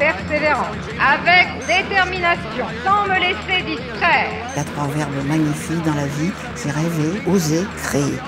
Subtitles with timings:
[0.00, 4.32] persévérance, avec détermination, sans me laisser distraire.
[4.52, 8.18] Il y a trois verbes magnifiques dans la vie, c'est rêver, oser, créer.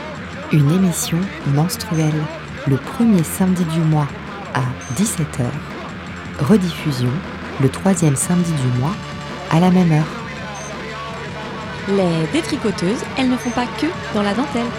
[0.52, 2.22] Une émission menstruelle,
[2.68, 4.06] le premier samedi du mois
[4.54, 4.60] à
[5.00, 5.46] 17h.
[6.40, 7.10] Rediffusion,
[7.60, 8.94] le troisième samedi du mois
[9.50, 10.12] à la même heure.
[11.88, 14.70] Les détricoteuses, elles ne font pas que dans la dentelle.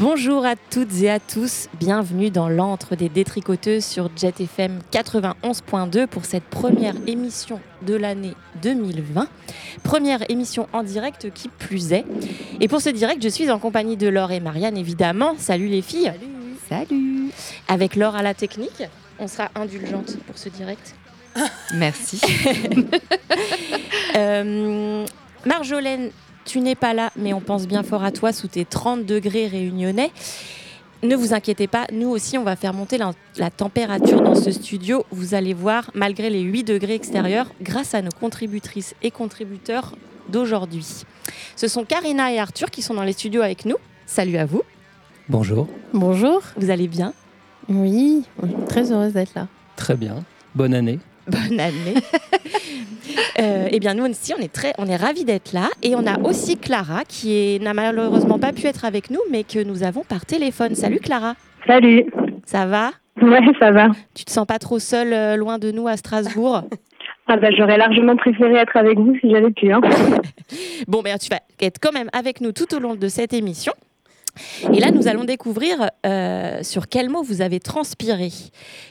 [0.00, 6.06] Bonjour à toutes et à tous, bienvenue dans l'antre des détricoteuses sur Jet FM 91.2
[6.06, 8.32] pour cette première émission de l'année
[8.62, 9.28] 2020.
[9.82, 12.06] Première émission en direct qui plus est.
[12.60, 15.34] Et pour ce direct, je suis en compagnie de Laure et Marianne évidemment.
[15.36, 16.14] Salut les filles.
[16.66, 17.30] Salut
[17.68, 18.82] Avec Laure à la technique,
[19.18, 20.94] on sera indulgente pour ce direct.
[21.74, 22.22] Merci.
[24.16, 25.06] Euh,
[25.46, 26.10] Marjolaine,
[26.44, 29.46] tu n'es pas là, mais on pense bien fort à toi sous tes 30 degrés
[29.46, 30.10] réunionnais.
[31.02, 34.50] Ne vous inquiétez pas, nous aussi, on va faire monter la, la température dans ce
[34.50, 35.04] studio.
[35.10, 39.94] Vous allez voir, malgré les 8 degrés extérieurs, grâce à nos contributrices et contributeurs
[40.28, 40.86] d'aujourd'hui.
[41.56, 43.76] Ce sont Karina et Arthur qui sont dans les studios avec nous.
[44.06, 44.62] Salut à vous.
[45.28, 46.42] Bonjour, Bonjour.
[46.56, 47.14] Vous allez bien?
[47.68, 48.24] Oui,
[48.68, 49.46] très heureuse d'être là.
[49.76, 50.24] très bien.
[50.54, 50.98] Bonne année.
[51.26, 51.94] Bonne année.
[53.38, 56.06] Euh, eh bien, nous aussi, on est très, on est ravis d'être là, et on
[56.06, 60.02] a aussi Clara qui n'a malheureusement pas pu être avec nous, mais que nous avons
[60.02, 60.74] par téléphone.
[60.74, 61.34] Salut Clara.
[61.66, 62.06] Salut.
[62.46, 62.90] Ça va?
[63.20, 63.88] Ouais, ça va.
[64.14, 66.62] Tu te sens pas trop seule euh, loin de nous à Strasbourg?
[67.32, 69.72] Ah bah, j'aurais largement préféré être avec vous si j'avais pu.
[69.72, 69.80] Hein.
[70.88, 73.72] Bon, ben tu vas être quand même avec nous tout au long de cette émission.
[74.72, 78.30] Et là, nous allons découvrir euh, sur quel mot vous avez transpiré.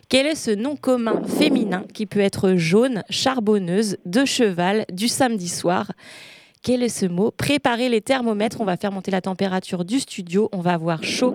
[0.10, 5.48] Quel est ce nom commun féminin qui peut être jaune, charbonneuse, de cheval, du samedi
[5.48, 5.92] soir?
[6.62, 7.32] Quel est ce mot?
[7.32, 11.34] Préparez les thermomètres, on va faire monter la température du studio, on va avoir chaud.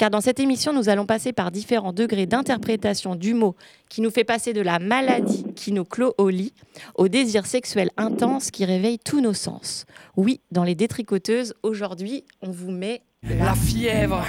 [0.00, 3.54] Car dans cette émission, nous allons passer par différents degrés d'interprétation du mot
[3.88, 6.52] qui nous fait passer de la maladie qui nous clôt au lit
[6.96, 9.86] au désir sexuel intense qui réveille tous nos sens.
[10.16, 14.22] Oui, dans les détricoteuses, aujourd'hui, on vous met La fièvre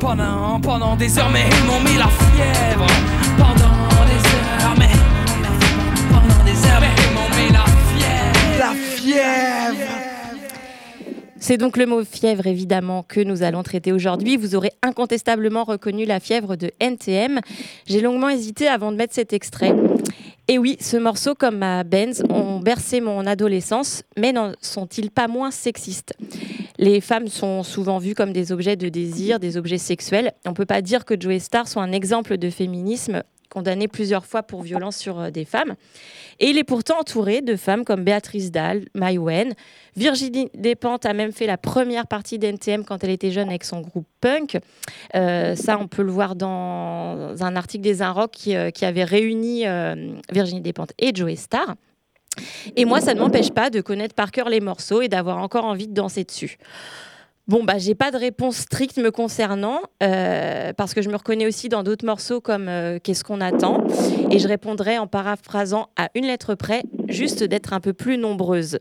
[0.00, 2.86] pendant, pendant des heures, mais ils m'ont mis la fièvre
[3.38, 4.88] pendant des heures, mais
[6.10, 7.64] pendant des heures, mais ils m'ont mis la
[7.94, 8.58] fièvre.
[8.58, 9.92] La fièvre.
[11.38, 14.36] C'est donc le mot fièvre, évidemment, que nous allons traiter aujourd'hui.
[14.36, 17.38] Vous aurez incontestablement reconnu la fièvre de NTM.
[17.86, 19.72] J'ai longuement hésité avant de mettre cet extrait.
[20.48, 25.28] Et oui, ce morceau, comme ma Benz, ont bercé mon adolescence, mais n'en sont-ils pas
[25.28, 26.14] moins sexistes?
[26.78, 30.32] Les femmes sont souvent vues comme des objets de désir, des objets sexuels.
[30.46, 33.22] On ne peut pas dire que Joey Starr soit un exemple de féminisme
[33.52, 35.74] condamné plusieurs fois pour violence sur euh, des femmes.
[36.40, 39.52] Et il est pourtant entouré de femmes comme Béatrice Dalle, Mai Wen,
[39.94, 43.82] Virginie Despentes a même fait la première partie d'NTM quand elle était jeune avec son
[43.82, 44.58] groupe punk.
[45.14, 48.86] Euh, ça, on peut le voir dans un article des Un Rock qui, euh, qui
[48.86, 49.64] avait réuni
[50.32, 51.74] Virginie Despentes et Joey Starr.
[52.76, 55.64] Et moi, ça ne m'empêche pas de connaître par cœur les morceaux et d'avoir encore
[55.64, 56.58] envie de danser dessus.
[57.48, 61.46] Bon, bah, j'ai pas de réponse stricte me concernant, euh, parce que je me reconnais
[61.46, 63.84] aussi dans d'autres morceaux comme euh, Qu'est-ce qu'on attend?
[64.30, 68.78] Et je répondrai en paraphrasant à une lettre près, juste d'être un peu plus nombreuse.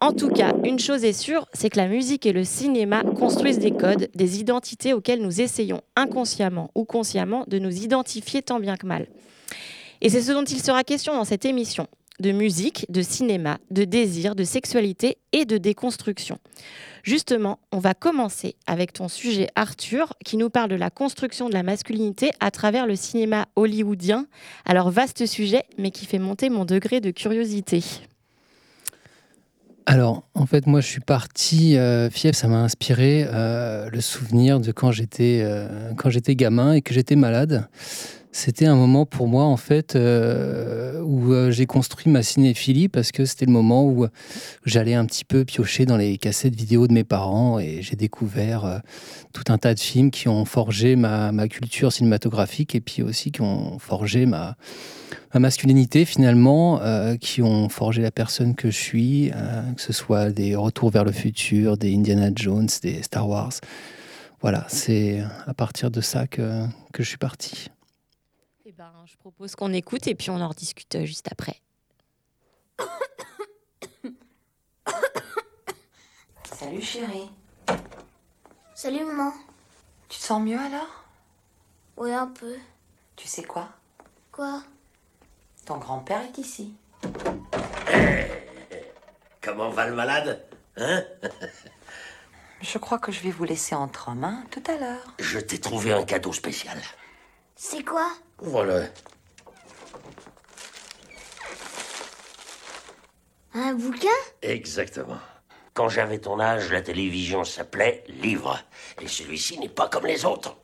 [0.00, 3.58] En tout cas, une chose est sûre, c'est que la musique et le cinéma construisent
[3.58, 8.76] des codes, des identités auxquelles nous essayons inconsciemment ou consciemment de nous identifier tant bien
[8.76, 9.06] que mal.
[10.02, 11.88] Et c'est ce dont il sera question dans cette émission,
[12.20, 16.38] de musique, de cinéma, de désir, de sexualité et de déconstruction.
[17.02, 21.54] Justement, on va commencer avec ton sujet Arthur, qui nous parle de la construction de
[21.54, 24.26] la masculinité à travers le cinéma hollywoodien.
[24.64, 27.82] Alors vaste sujet, mais qui fait monter mon degré de curiosité.
[29.88, 31.76] Alors, en fait, moi, je suis parti.
[31.76, 36.72] Euh, Fièvre, ça m'a inspiré euh, le souvenir de quand j'étais euh, quand j'étais gamin
[36.72, 37.68] et que j'étais malade.
[38.38, 43.10] C'était un moment pour moi, en fait, euh, où euh, j'ai construit ma cinéphilie parce
[43.10, 44.08] que c'était le moment où
[44.66, 48.66] j'allais un petit peu piocher dans les cassettes vidéo de mes parents et j'ai découvert
[48.66, 48.78] euh,
[49.32, 53.40] tout un tas de films qui ont forgé ma, culture cinématographique et puis aussi qui
[53.40, 54.58] ont forgé ma,
[55.32, 59.94] ma masculinité finalement, euh, qui ont forgé la personne que je suis, euh, que ce
[59.94, 63.54] soit des Retours vers le futur, des Indiana Jones, des Star Wars.
[64.42, 67.70] Voilà, c'est à partir de ça que, que je suis parti.
[69.26, 71.60] Je propose qu'on écoute et puis on en rediscute euh, juste après.
[76.54, 77.28] Salut chérie.
[78.76, 79.32] Salut maman.
[80.08, 81.04] Tu te sens mieux alors?
[81.96, 82.54] Oui, un peu.
[83.16, 83.68] Tu sais quoi?
[84.30, 84.62] Quoi?
[85.64, 86.72] Ton grand-père est ici.
[89.42, 90.46] Comment va le malade?
[90.76, 91.02] Hein?
[92.60, 95.16] Je crois que je vais vous laisser entre mains tout à l'heure.
[95.18, 96.80] Je t'ai trouvé un cadeau spécial.
[97.56, 98.08] C'est quoi?
[98.38, 98.84] Voilà.
[103.58, 104.08] Un bouquin?
[104.42, 105.18] Exactement.
[105.72, 108.62] Quand j'avais ton âge, la télévision s'appelait Livre.
[109.00, 110.58] Et celui-ci n'est pas comme les autres.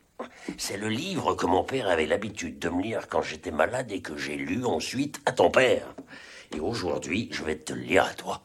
[0.59, 4.03] C'est le livre que mon père avait l'habitude de me lire quand j'étais malade et
[4.03, 5.94] que j'ai lu ensuite à ton père.
[6.55, 8.43] Et aujourd'hui, je vais te le lire à toi.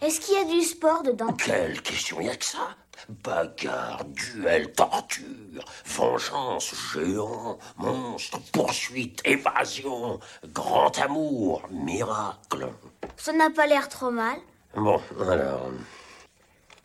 [0.00, 1.34] Est-ce qu'il y a du sport dedans?
[1.34, 2.76] Quelle question, y a que ça?
[3.08, 12.68] Bagarre, duel, torture, vengeance, géant, monstre, poursuite, évasion, grand amour, miracle.
[13.16, 14.38] Ça n'a pas l'air trop mal.
[14.74, 15.70] Bon, alors...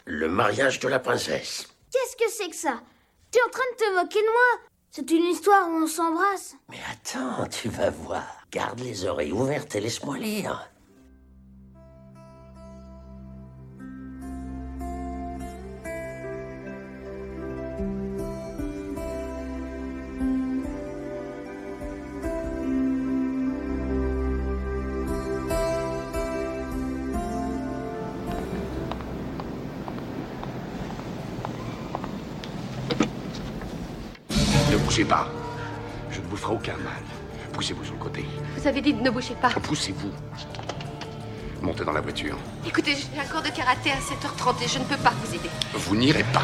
[0.10, 1.68] Le mariage de la princesse.
[1.92, 2.80] Qu'est-ce que c'est que ça?
[3.30, 4.70] Tu es en train de te moquer de moi?
[4.90, 6.56] C'est une histoire où on s'embrasse.
[6.70, 8.24] Mais attends, tu vas voir.
[8.50, 10.70] Garde les oreilles ouvertes et laisse-moi lire.
[34.98, 35.28] Bougez pas.
[36.10, 37.04] Je ne vous ferai aucun mal.
[37.54, 38.26] Poussez-vous sur le côté.
[38.58, 39.50] Vous avez dit de ne bougez pas.
[39.50, 40.10] Poussez-vous.
[41.62, 42.36] Montez dans la voiture.
[42.66, 45.50] Écoutez, j'ai un cours de karaté à 7h30 et je ne peux pas vous aider.
[45.74, 46.42] Vous n'irez pas.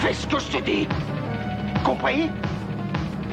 [0.00, 0.88] Fais ce que je te dis.
[1.84, 2.30] Compris?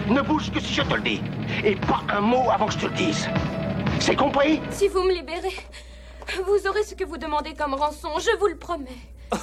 [0.10, 1.22] Ne bouge que si je te le dis.
[1.64, 3.30] Et pas un mot avant que je te le dise.
[4.02, 5.56] C'est compris Si vous me libérez,
[6.46, 8.90] vous aurez ce que vous demandez comme rançon, je vous le promets.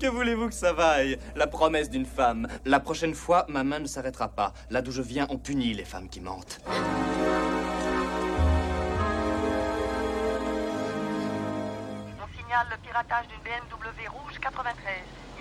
[0.00, 2.48] Que voulez-vous que ça vaille La promesse d'une femme.
[2.64, 4.54] La prochaine fois, ma main ne s'arrêtera pas.
[4.70, 6.60] Là d'où je viens, on punit les femmes qui mentent.
[6.66, 6.72] On
[12.38, 14.94] signale le piratage d'une BMW rouge 93,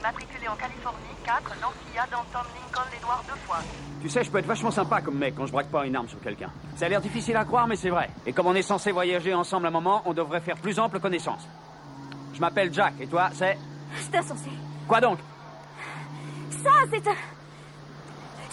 [0.04, 3.58] immatriculée en Californie, 4, Nancy, Adenton, Lincoln, Édouard deux fois.
[4.02, 6.10] Tu sais, je peux être vachement sympa comme mec quand je braque pas une arme
[6.10, 6.52] sur quelqu'un.
[6.76, 8.10] Ça a l'air difficile à croire, mais c'est vrai.
[8.26, 11.48] Et comme on est censé voyager ensemble un moment, on devrait faire plus ample connaissance.
[12.34, 13.58] Je m'appelle Jack, et toi, c'est...
[14.12, 14.50] C'est insensé.
[14.88, 15.20] Quoi donc?
[16.64, 17.16] Ça, c'est un...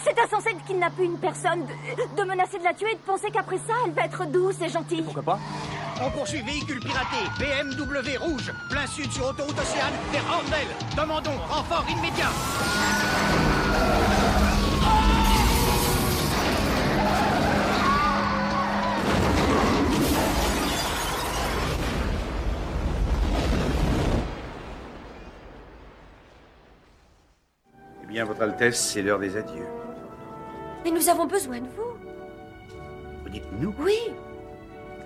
[0.03, 3.29] C'est insensé de kidnapper une personne, de, de menacer de la tuer et de penser
[3.29, 5.03] qu'après ça, elle va être douce et gentille.
[5.03, 5.39] Pourquoi pas?
[6.03, 10.67] On poursuit véhicule piraté, BMW rouge, plein sud sur autoroute Océane, vers Ornell.
[10.97, 12.31] Demandons renfort immédiat.
[28.01, 29.67] Eh bien, Votre Altesse, c'est l'heure des adieux.
[30.83, 31.93] Mais nous avons besoin de vous.
[33.23, 33.75] Vous dites nous?
[33.77, 33.99] Oui,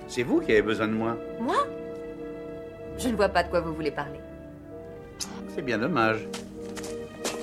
[0.08, 1.18] C'est vous qui avez besoin de moi.
[1.40, 1.66] moi
[2.98, 4.20] Je ne vois pas de quoi vous voulez parler.
[5.54, 6.28] C'est bien dommage.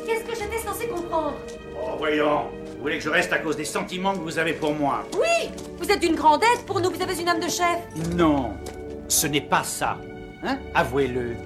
[0.06, 1.34] Qu'est-ce que j'étais censée comprendre?
[1.76, 2.46] Oh, voyons.
[2.76, 5.04] Vous voulez que je reste à cause des sentiments que vous avez pour moi?
[5.14, 7.78] Oui Vous êtes d'une grande aide pour nous, vous avez une âme de chef.
[8.14, 8.54] Non,
[9.08, 9.98] ce n'est pas ça.
[10.44, 10.58] Hein?
[10.74, 11.36] Avouez-le.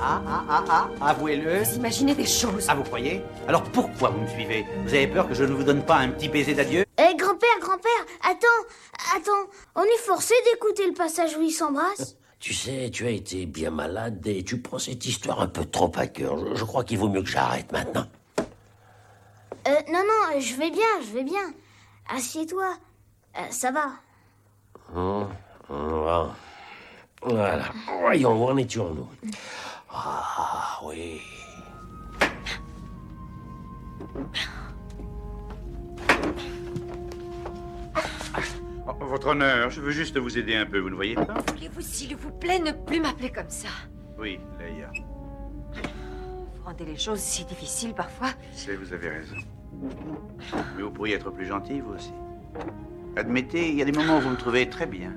[0.00, 1.62] Ah, ah, ah, ah, avouez-le.
[1.62, 2.66] Vous imaginez des choses.
[2.68, 3.22] Ah, vous croyez?
[3.46, 4.64] Alors pourquoi vous me suivez?
[4.84, 6.83] Vous avez peur que je ne vous donne pas un petit baiser d'adieu?
[7.06, 9.50] Eh, grand-père, grand-père, attends, attends.
[9.74, 13.70] On est forcé d'écouter le passage où ils s'embrassent Tu sais, tu as été bien
[13.70, 16.38] malade et tu prends cette histoire un peu trop à cœur.
[16.38, 18.06] Je, je crois qu'il vaut mieux que j'arrête maintenant.
[19.66, 21.52] Euh, non, non, je vais bien, je vais bien.
[22.08, 22.76] Assieds-toi.
[23.36, 23.90] Euh, ça va.
[24.94, 25.28] Hum,
[25.68, 26.32] hum,
[27.22, 27.64] Voilà.
[28.00, 29.08] Voyons, où en étions-nous
[29.90, 31.20] Ah, oui.
[38.86, 41.80] Oh, votre honneur, je veux juste vous aider un peu, vous ne voyez pas Voulez-vous,
[41.80, 43.68] s'il vous plaît, ne plus m'appeler comme ça
[44.18, 44.90] Oui, Leia.
[46.54, 48.28] Vous rendez les choses si difficiles parfois.
[48.52, 49.36] Je sais, vous avez raison.
[50.76, 52.12] Mais vous pourriez être plus gentil, vous aussi.
[53.16, 55.12] Admettez, il y a des moments où vous me trouvez très bien.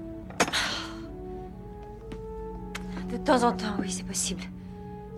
[3.12, 4.44] De temps en temps, oui, c'est possible.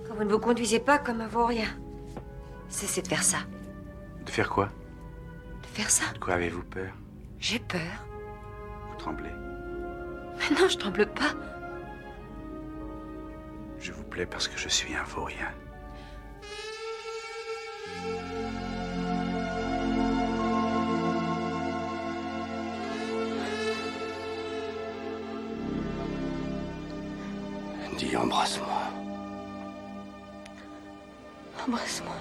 [0.07, 1.67] Quand vous ne vous conduisez pas comme un vaurien.
[2.67, 3.39] Cessez de faire ça.
[4.25, 4.69] De faire quoi?
[5.61, 6.05] De faire ça.
[6.13, 6.91] De quoi avez-vous peur?
[7.39, 7.79] J'ai peur.
[8.89, 9.31] Vous tremblez.
[10.37, 11.33] Mais non, je tremble pas.
[13.79, 15.47] Je vous plais parce que je suis un vaurien.
[27.97, 28.67] Dis, embrasse-moi.
[31.65, 32.15] Embrasse-moi.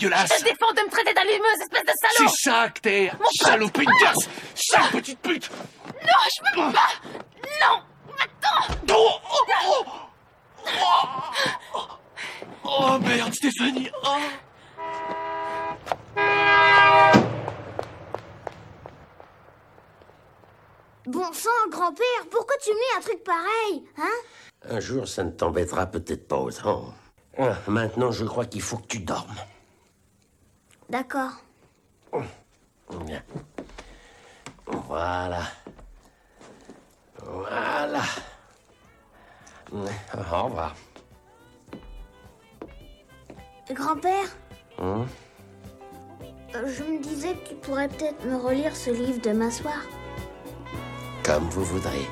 [0.00, 4.14] Je te défends de me traiter d'allumeuse, espèce de C'est salaud ça que t'es, de
[4.14, 5.50] gosse, sale petite pute.
[5.86, 6.88] Non, je peux pas
[7.60, 7.82] Non
[8.18, 9.84] Attends Oh, oh,
[11.74, 11.80] oh.
[12.64, 13.90] Oh merde, Stéphanie.
[14.04, 14.16] Oh.
[21.06, 24.70] Bon sang, grand-père, pourquoi tu mets un truc pareil Hein?
[24.70, 26.94] Un jour, ça ne t'embêtera peut-être pas autant.
[27.38, 29.34] Ah, Maintenant, je crois qu'il faut que tu dormes.
[30.90, 31.30] D'accord.
[33.06, 33.22] Bien.
[34.66, 35.42] Voilà.
[37.22, 38.02] Voilà.
[39.72, 40.74] Au revoir.
[43.70, 44.26] Grand-père,
[44.78, 45.06] Hum.
[46.56, 49.78] euh, je me disais que tu pourrais peut-être me relire ce livre demain soir.
[51.24, 52.08] Comme vous voudrez.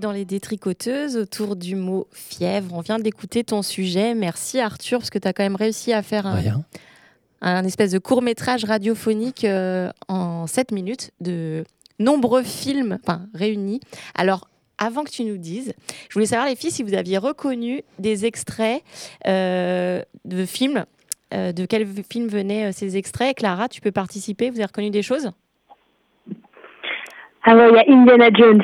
[0.00, 2.74] Dans les détricoteuses autour du mot fièvre.
[2.74, 4.14] On vient d'écouter ton sujet.
[4.14, 6.64] Merci Arthur, parce que tu as quand même réussi à faire un, Rien.
[7.40, 11.64] un espèce de court métrage radiophonique euh, en 7 minutes de
[11.98, 12.98] nombreux films
[13.34, 13.80] réunis.
[14.14, 14.48] Alors,
[14.78, 15.72] avant que tu nous dises,
[16.08, 18.82] je voulais savoir les filles si vous aviez reconnu des extraits
[19.26, 20.84] euh, de films.
[21.32, 24.90] Euh, de quel film venaient euh, ces extraits Clara, tu peux participer Vous avez reconnu
[24.90, 25.30] des choses?
[27.44, 28.62] Ah ouais, il y a Indiana Jones.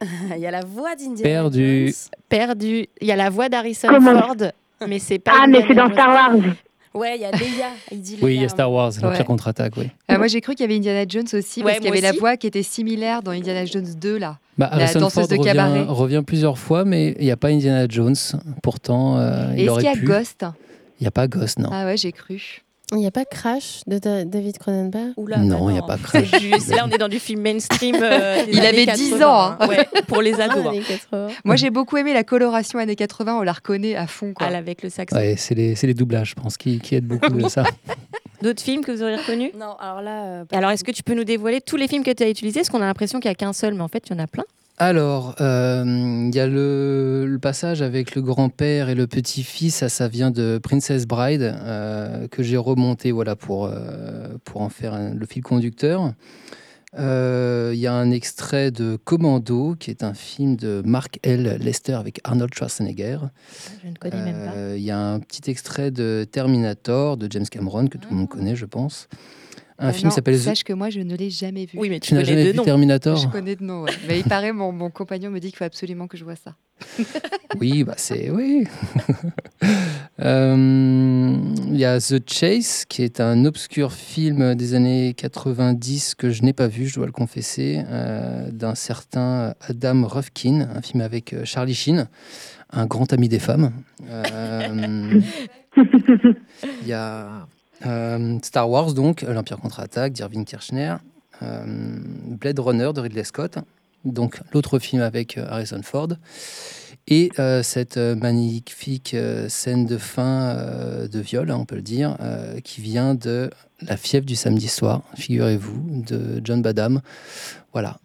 [0.36, 1.94] Il y a la voix d'Indiana Perdu.
[2.28, 2.86] Perdu.
[3.00, 4.36] Il y a la voix d'Harrison Comment Ford,
[4.88, 5.32] mais c'est pas.
[5.42, 5.90] Ah, mais c'est dans.
[5.92, 6.40] Star Wars.
[6.94, 7.70] Ouais, il y a Leia.
[7.90, 9.24] Il dit Oui, il y a Star Wars, l'Empire Ouais.
[9.24, 9.90] contre-attaque, oui.
[10.06, 12.00] Ah, moi, j'ai cru qu'il y avait Indiana Jones aussi, Ouais, parce qu'il y avait
[12.00, 14.38] la voix qui était similaire dans Indiana Jones 2, là.
[14.58, 15.82] Bah, la Harrison danseuse Ford de revient, cabaret.
[15.88, 18.14] revient plusieurs fois, mais il n'y a pas Indiana Jones.
[18.62, 20.04] Pourtant, euh, Et il est-ce qu'il y a pu.
[20.04, 20.44] Ghost?
[21.00, 21.70] Il n'y a pas Ghost, non.
[21.72, 22.62] Ah ouais, j'ai cru.
[22.94, 25.12] Il n'y a pas Crash de Da- David Cronenberg?
[25.16, 26.30] Oula, non, bah il n'y a pas Crash.
[26.40, 27.96] Juste- Là, on est dans du film mainstream.
[28.00, 29.68] euh, Il avait 10 80, ans, hein.
[29.68, 30.64] Ouais, pour les ados.
[30.64, 30.68] hein.
[30.70, 31.28] Années 80.
[31.44, 34.46] Moi, j'ai beaucoup aimé la coloration années 80, on la reconnaît à fond, quoi.
[34.50, 35.16] Ah, avec le saxo.
[35.16, 37.64] Ouais, c'est les, doublages, je pense, qui, qui aident beaucoup ça.
[38.42, 39.52] D'autres films que vous aurez reconnus?
[39.58, 40.24] Non, alors là.
[40.24, 42.60] euh, Alors, est-ce que tu peux nous dévoiler tous les films que tu as utilisés?
[42.60, 44.22] Parce qu'on a l'impression qu'il n'y a qu'un seul, mais en fait, il y en
[44.22, 44.44] a plein.
[44.76, 45.84] Alors, euh,
[46.28, 50.32] il y a le, le passage avec le grand-père et le petit-fils, ça, ça vient
[50.32, 55.26] de Princess Bride, euh, que j'ai remonté voilà, pour, euh, pour en faire un- le
[55.26, 56.12] fil conducteur.
[56.96, 61.56] Il y a un extrait de Commando, qui est un film de Mark L.
[61.60, 63.18] Lester avec Arnold Schwarzenegger.
[63.82, 64.76] Je ne connais même pas.
[64.76, 68.28] Il y a un petit extrait de Terminator de James Cameron, que tout le monde
[68.28, 69.08] connaît, je pense.
[69.78, 71.76] Un Euh, film s'appelle The- Sache que moi, je ne l'ai jamais vu.
[71.78, 73.90] Oui, mais Tu n'as jamais vu Terminator Je connais de nom, ouais.
[74.06, 76.54] Mais il paraît, mon, mon compagnon me dit qu'il faut absolument que je vois ça.
[77.60, 78.64] Oui, bah c'est oui.
[80.20, 81.36] Euh,
[81.68, 86.42] Il y a The Chase, qui est un obscur film des années 90 que je
[86.42, 91.32] n'ai pas vu, je dois le confesser, euh, d'un certain Adam Rufkin, un film avec
[91.32, 92.06] euh, Charlie Sheen,
[92.72, 93.72] un grand ami des femmes.
[94.08, 95.20] Euh,
[96.82, 97.46] Il y a
[97.86, 100.96] euh, Star Wars, donc, l'Empire contre-attaque d'Irving Kirchner,
[101.42, 101.64] euh,
[102.26, 103.58] Blade Runner de Ridley Scott,
[104.04, 106.08] donc l'autre film avec euh, Harrison Ford.
[107.06, 107.30] Et
[107.62, 109.14] cette magnifique
[109.48, 110.56] scène de fin
[111.06, 112.16] de viol, hein, on peut le dire,
[112.64, 113.50] qui vient de
[113.82, 117.02] La fièvre du samedi soir, figurez-vous, de John Badham.
[117.74, 117.98] Voilà.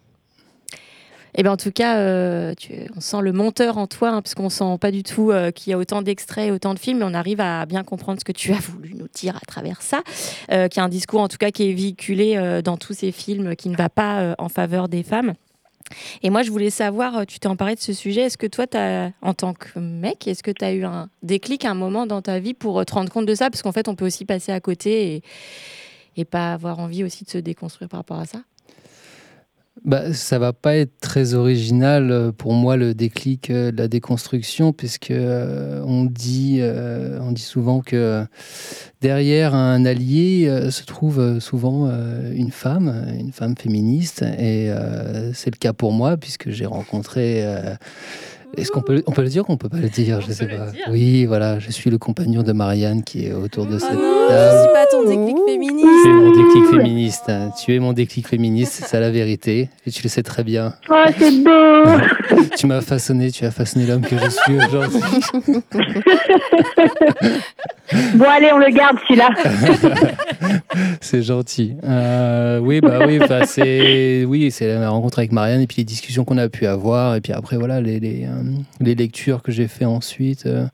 [1.36, 2.54] Eh ben, en tout cas, euh,
[2.96, 5.70] on sent le monteur en toi, hein, parce qu'on sent pas du tout euh, qu'il
[5.70, 8.32] y a autant d'extraits, autant de films, mais on arrive à bien comprendre ce que
[8.32, 10.02] tu as voulu nous dire à travers ça,
[10.50, 12.94] euh, qu'il y a un discours en tout cas qui est véhiculé euh, dans tous
[12.94, 15.34] ces films qui ne va pas en faveur des femmes.
[16.22, 18.66] Et moi, je voulais savoir, tu t'es emparé de ce sujet, est-ce que toi,
[19.22, 22.38] en tant que mec, est-ce que tu as eu un déclic, un moment dans ta
[22.38, 23.50] vie pour te rendre compte de ça?
[23.50, 25.22] Parce qu'en fait, on peut aussi passer à côté et,
[26.16, 28.38] et pas avoir envie aussi de se déconstruire par rapport à ça.
[29.84, 33.88] Bah, ça va pas être très original euh, pour moi le déclic euh, de la
[33.88, 36.60] déconstruction, puisque euh, on dit,
[37.20, 38.26] on dit souvent que
[39.00, 41.90] derrière un allié se trouve souvent
[42.32, 44.70] une femme, une femme féministe, et
[45.32, 47.44] c'est le cas pour moi puisque j'ai rencontré.
[48.56, 50.20] Est-ce qu'on peut, on peut le dire ou on peut pas le dire?
[50.20, 50.66] Je sais pas.
[50.90, 54.60] Oui, voilà, je suis le compagnon de Marianne qui est autour de cette Je table.
[54.60, 55.86] suis pas ton déclic féministe.
[56.04, 57.24] Tu es mon déclic féministe.
[57.28, 57.50] hein.
[57.64, 59.68] Tu es mon déclic féministe, c'est ça la vérité.
[59.86, 60.74] Et tu le sais très bien.
[60.90, 65.00] Oh, c'est beau tu m'as façonné, tu as façonné l'homme que je suis aujourd'hui.
[68.14, 69.30] Bon, allez, on le garde, celui-là.
[71.00, 71.74] c'est gentil.
[71.82, 75.84] Euh, oui, bah oui, bah, c'est oui, c'est la rencontre avec Marianne et puis les
[75.84, 78.39] discussions qu'on a pu avoir et puis après voilà les, les, euh,
[78.80, 80.46] les lectures que j'ai fait ensuite.
[80.46, 80.66] euh,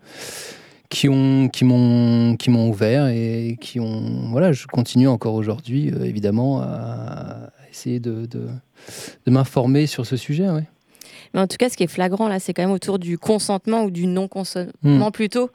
[0.89, 5.91] qui ont qui m'ont qui m'ont ouvert et qui ont voilà je continue encore aujourd'hui
[5.93, 8.47] euh, évidemment à essayer de, de,
[9.27, 10.63] de m'informer sur ce sujet ouais.
[11.35, 13.83] Mais en tout cas, ce qui est flagrant là, c'est quand même autour du consentement
[13.83, 15.11] ou du non-consentement Hmm.
[15.11, 15.51] plutôt.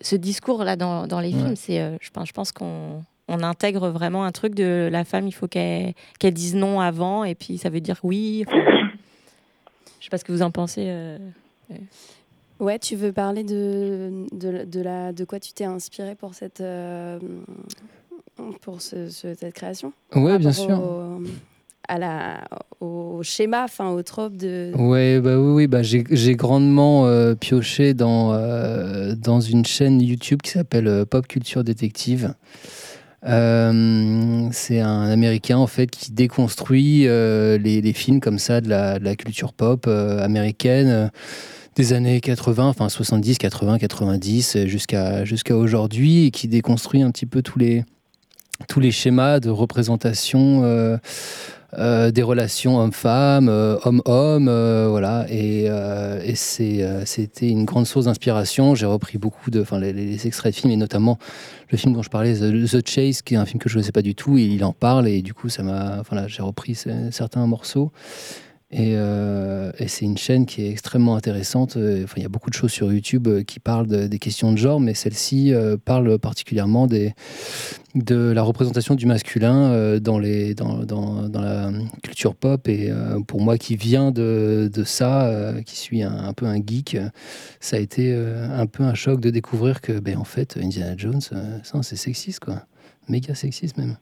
[0.00, 1.38] Ce discours-là dans, dans les Ouais.
[1.42, 5.04] films, c'est, euh, je pense, je pense qu'on on intègre vraiment un truc de la
[5.04, 5.92] femme, il faut qu'elle
[6.32, 8.44] dise non avant, et puis ça veut dire oui.
[8.48, 8.56] Enfin,
[10.04, 10.84] je sais pas ce que vous en pensez.
[10.88, 11.16] euh.
[12.60, 16.60] Ouais, tu veux parler de, de, de la, de quoi tu t'es inspiré pour cette,
[16.60, 17.18] euh,
[18.60, 19.94] pour ce- ce- cette création?
[20.14, 20.78] Ouais, bien sûr.
[20.78, 21.22] Au,
[21.88, 22.46] à la,
[22.80, 24.72] au schéma, enfin au trope de.
[24.76, 30.02] Ouais, bah oui, oui, bah j'ai j'ai grandement euh, pioché dans, euh, dans une chaîne
[30.02, 32.34] YouTube qui s'appelle Pop Culture Détective.
[33.26, 39.16] Euh, c'est un Américain en fait qui déconstruit euh, les, films comme ça de la,
[39.16, 41.10] culture pop euh, américaine
[41.74, 47.10] des années 80, enfin 70, 80, 90 euh, jusqu'à jusqu'à aujourd'hui et qui déconstruit un
[47.10, 47.84] petit peu tous les
[48.68, 50.62] tous les schémas de représentation
[51.78, 55.26] euh, des relations homme-femme, euh, homme-homme, euh, voilà.
[55.28, 56.20] Et, euh,
[57.04, 58.74] c'était une grande source d'inspiration.
[58.74, 61.18] J'ai repris beaucoup de, enfin, les, extraits de films et notamment
[61.70, 63.92] le film dont je parlais, The, Chase, qui est un film que je ne connaissais
[63.92, 64.38] pas du tout.
[64.38, 67.92] Il en parle et du coup, ça m'a, enfin, j'ai repris ce- certains morceaux.
[68.76, 71.76] Et, euh, et c'est une chaîne qui est extrêmement intéressante.
[71.76, 74.18] Euh, Enfin, il y a beaucoup de choses sur YouTube euh, qui parlent de- des
[74.18, 77.12] questions de genre, mais celle-ci euh, parle particulièrement de
[78.32, 81.70] la représentation du masculin dans, la
[82.02, 82.66] culture pop.
[82.66, 82.90] Et
[83.28, 86.96] pour moi qui viens de, ça, qui suis un, un peu un geek,
[87.60, 91.20] ça a été un peu un choc de découvrir que, ben, en fait, Indiana Jones,
[91.82, 92.66] c'est sexiste, quoi.
[93.08, 93.96] Méga sexiste même.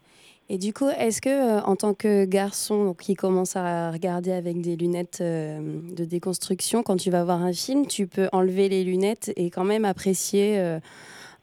[0.48, 4.32] Et du coup, est-ce que euh, en tant que garçon donc, qui commence à regarder
[4.32, 5.58] avec des lunettes euh,
[5.96, 9.64] de déconstruction, quand tu vas voir un film, tu peux enlever les lunettes et quand
[9.64, 10.78] même apprécier euh,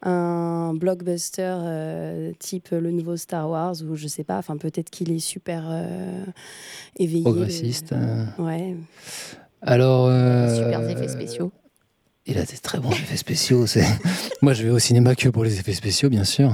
[0.03, 5.11] un blockbuster euh, type le nouveau Star Wars ou je sais pas, enfin peut-être qu'il
[5.11, 6.23] est super euh,
[6.97, 7.23] éveillé.
[7.23, 7.93] Progressiste.
[7.93, 8.25] euh.
[8.37, 8.75] Ouais.
[9.61, 10.05] Alors.
[10.07, 11.51] euh, Super effets spéciaux.
[12.27, 13.65] Il a des très bons effets spéciaux.
[14.43, 16.51] Moi, je vais au cinéma que pour les effets spéciaux, bien sûr.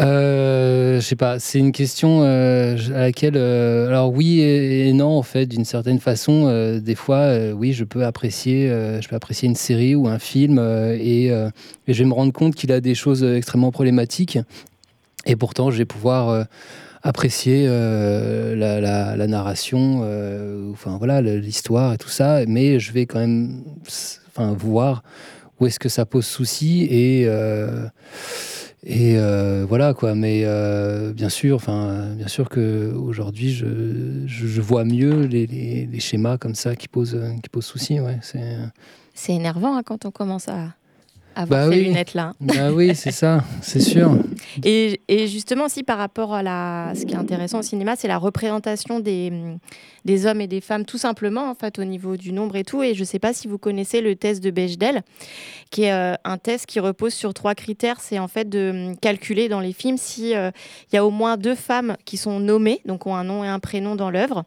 [0.00, 5.08] Euh, je sais pas, c'est une question euh, à laquelle, euh, alors oui et, non
[5.08, 9.48] en fait, d'une certaine façon, euh, des fois, oui, je peux apprécier, je peux apprécier
[9.48, 11.30] une série ou un film et,
[11.86, 14.38] je vais me rendre compte qu'il a des choses extrêmement problématiques
[15.26, 16.46] et pourtant, je vais pouvoir
[17.02, 20.00] apprécier la, narration,
[20.72, 23.62] enfin voilà, l'histoire et tout ça, mais je vais quand même,
[24.36, 25.02] voir
[25.58, 27.28] où est-ce que ça pose souci et
[28.84, 30.14] et euh, voilà quoi.
[30.14, 33.66] Mais euh, bien sûr, enfin bien sûr que aujourd'hui, je,
[34.26, 38.00] je, vois mieux les, les, schémas comme ça qui posent euh, qui posent souci.
[38.00, 38.56] Ouais, c'est
[39.14, 40.74] C'est énervant hein, quand on commence à
[41.34, 41.84] avoir Bah ces oui.
[41.86, 42.32] lunettes-là.
[42.40, 44.12] bah oui, c'est ça, c'est sûr.
[44.64, 48.08] Et, et justement aussi par rapport à la, ce qui est intéressant au cinéma, c'est
[48.08, 49.32] la représentation des,
[50.04, 52.82] des hommes et des femmes tout simplement en fait au niveau du nombre et tout.
[52.82, 55.02] Et je ne sais pas si vous connaissez le test de Bechdel,
[55.70, 58.00] qui est euh, un test qui repose sur trois critères.
[58.00, 60.50] C'est en fait de calculer dans les films si euh,
[60.92, 63.48] il y a au moins deux femmes qui sont nommées, donc ont un nom et
[63.48, 64.44] un prénom dans l'œuvre,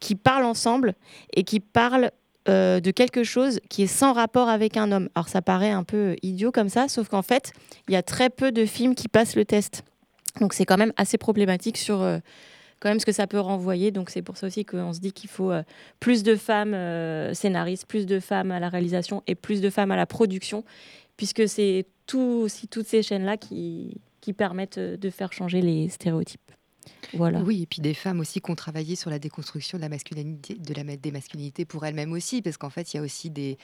[0.00, 0.94] qui parlent ensemble
[1.36, 2.10] et qui parlent
[2.48, 5.08] euh, de quelque chose qui est sans rapport avec un homme.
[5.14, 7.52] Alors ça paraît un peu idiot comme ça, sauf qu'en fait,
[7.88, 9.82] il y a très peu de films qui passent le test.
[10.40, 12.18] Donc c'est quand même assez problématique sur euh,
[12.80, 13.90] quand même ce que ça peut renvoyer.
[13.90, 15.62] Donc c'est pour ça aussi qu'on se dit qu'il faut euh,
[16.00, 16.76] plus de femmes
[17.34, 20.64] scénaristes, plus de femmes à la réalisation et plus de femmes à la production,
[21.16, 26.52] puisque c'est aussi toutes ces chaînes-là qui, qui permettent de faire changer les stéréotypes.
[27.14, 27.40] Voilà.
[27.40, 30.54] Oui, et puis des femmes aussi qui ont travaillé sur la déconstruction de la masculinité,
[30.54, 33.58] de la des masculinités pour elles-mêmes aussi, parce qu'en fait, il y a aussi des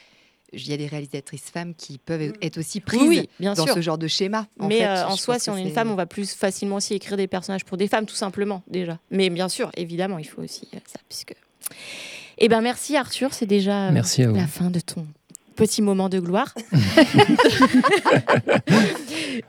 [0.53, 3.75] il y a des réalisatrices femmes qui peuvent être aussi prises Oui, bien dans sûr.
[3.75, 4.49] ce genre de schéma.
[4.59, 4.87] en Mais fait.
[4.87, 7.29] euh, en soi, si on est une femme, on va plus facilement aussi écrire des
[7.29, 8.99] personnages pour des femmes, tout simplement, déjà.
[9.13, 11.35] Mais bien sûr, évidemment, il faut aussi euh, ça, puisque...
[12.39, 15.07] Eh ben merci Arthur, c'est déjà euh, Merci la fin de ton
[15.61, 16.55] petit moment de gloire.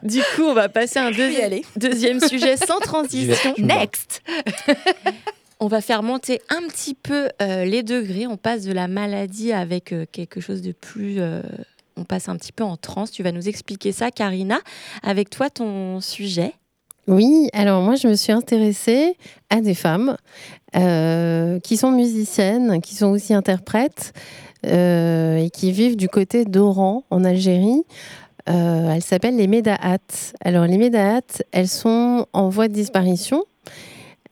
[0.03, 3.53] du coup, on va passer à un deuxi- deuxième sujet sans transition.
[3.57, 4.21] Next
[5.61, 8.27] On va faire monter un petit peu euh, les degrés.
[8.27, 11.15] On passe de la maladie avec euh, quelque chose de plus...
[11.19, 11.41] euh,
[11.95, 13.11] on passe un petit peu en transe.
[13.11, 14.59] Tu vas nous expliquer ça, Karina.
[15.03, 16.53] Avec toi, ton sujet.
[17.07, 19.17] Oui, alors moi je me suis intéressée
[19.49, 20.17] à des femmes
[20.75, 24.13] euh, qui sont musiciennes, qui sont aussi interprètes
[24.63, 27.83] et qui vivent du côté d'Oran en Algérie.
[28.49, 29.99] Euh, elles s'appellent les Médahat.
[30.43, 33.43] Alors les Médahat, elles sont en voie de disparition.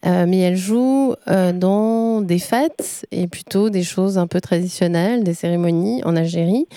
[0.06, 5.24] euh, mais elles jouent euh, dans des fêtes et plutôt des choses un peu traditionnelles,
[5.24, 6.68] des cérémonies en Algérie.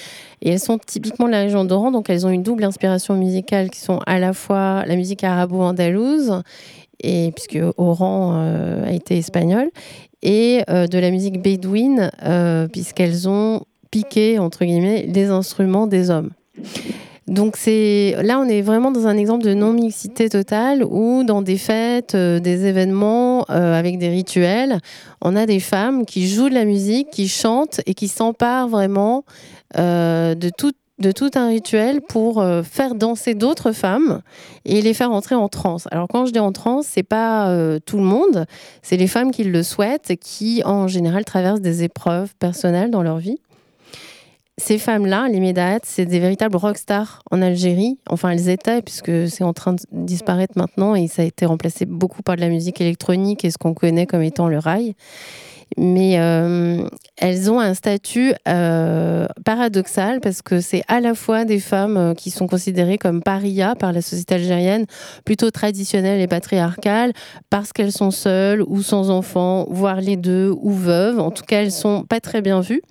[0.41, 3.71] Et elles sont typiquement de la région d'Oran, donc elles ont une double inspiration musicale
[3.71, 6.43] qui sont à la fois la musique arabo-andalouse,
[7.01, 9.71] et puisque Oran euh, a été espagnol,
[10.23, 16.11] et euh, de la musique bédouine, euh, puisqu'elles ont piqué, entre guillemets, les instruments des
[16.11, 16.31] hommes.
[17.29, 21.41] Donc c'est là on est vraiment dans un exemple de non mixité totale où dans
[21.41, 24.81] des fêtes, euh, des événements avec des rituels,
[25.21, 29.25] on a des femmes qui jouent de la musique, qui chantent et qui s'emparent vraiment
[29.79, 34.23] euh, de tout de tout un rituel pour euh, faire danser d'autres femmes
[34.65, 35.87] et les faire entrer en transe.
[35.91, 38.47] Alors quand je dis en transe, c'est pas euh, tout le monde,
[38.81, 43.19] c'est les femmes qui le souhaitent, qui en général traversent des épreuves personnelles dans leur
[43.19, 43.39] vie
[44.59, 47.99] ces femmes-là, les Médahat, c'est des véritables rockstars en Algérie.
[48.09, 51.87] Enfin, elles étaient, puisque c'est en train de disparaître maintenant et ça a été remplacé
[51.87, 54.95] beaucoup par de la musique électronique et ce qu'on connaît comme étant le rail.
[55.77, 61.61] Mais euh, elles ont un statut euh, paradoxal parce que c'est à la fois des
[61.61, 64.87] femmes euh, qui sont considérées comme parias par la société algérienne,
[65.25, 67.13] plutôt traditionnelle et patriarcale,
[67.51, 71.19] parce qu'elles sont seules ou sans enfants, voire les deux, ou veuves.
[71.19, 72.83] En tout cas, elles sont pas très bien vues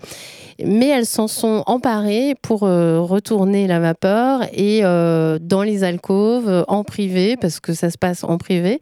[0.65, 6.49] mais elles s'en sont emparées pour euh, retourner la vapeur et euh, dans les alcôves,
[6.49, 8.79] euh, en privé, parce que ça se passe en privé,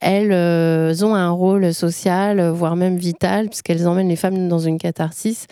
[0.00, 0.32] elles
[1.04, 5.46] ont un rôle social, voire même vital, puisqu'elles emmènent les femmes dans une catharsis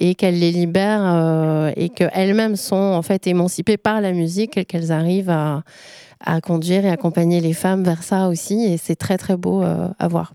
[0.00, 4.92] et qu'elles les libèrent et qu'elles-mêmes sont en fait émancipées par la musique et qu'elles
[4.92, 5.62] arrivent à,
[6.42, 8.64] conduire et accompagner les femmes vers ça aussi.
[8.64, 10.32] Et c'est très très beau à voir.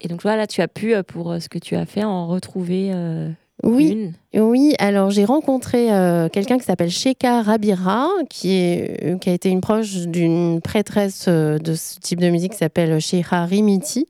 [0.00, 2.92] Et donc voilà, tu as pu, pour ce que tu as fait, en retrouver
[3.62, 4.74] Oui, oui.
[4.78, 10.06] Alors j'ai rencontré euh, quelqu'un qui s'appelle Sheka Rabira, euh, qui a été une proche
[10.06, 14.06] d'une prêtresse euh, de ce type de musique qui s'appelle Sheikha Rimiti.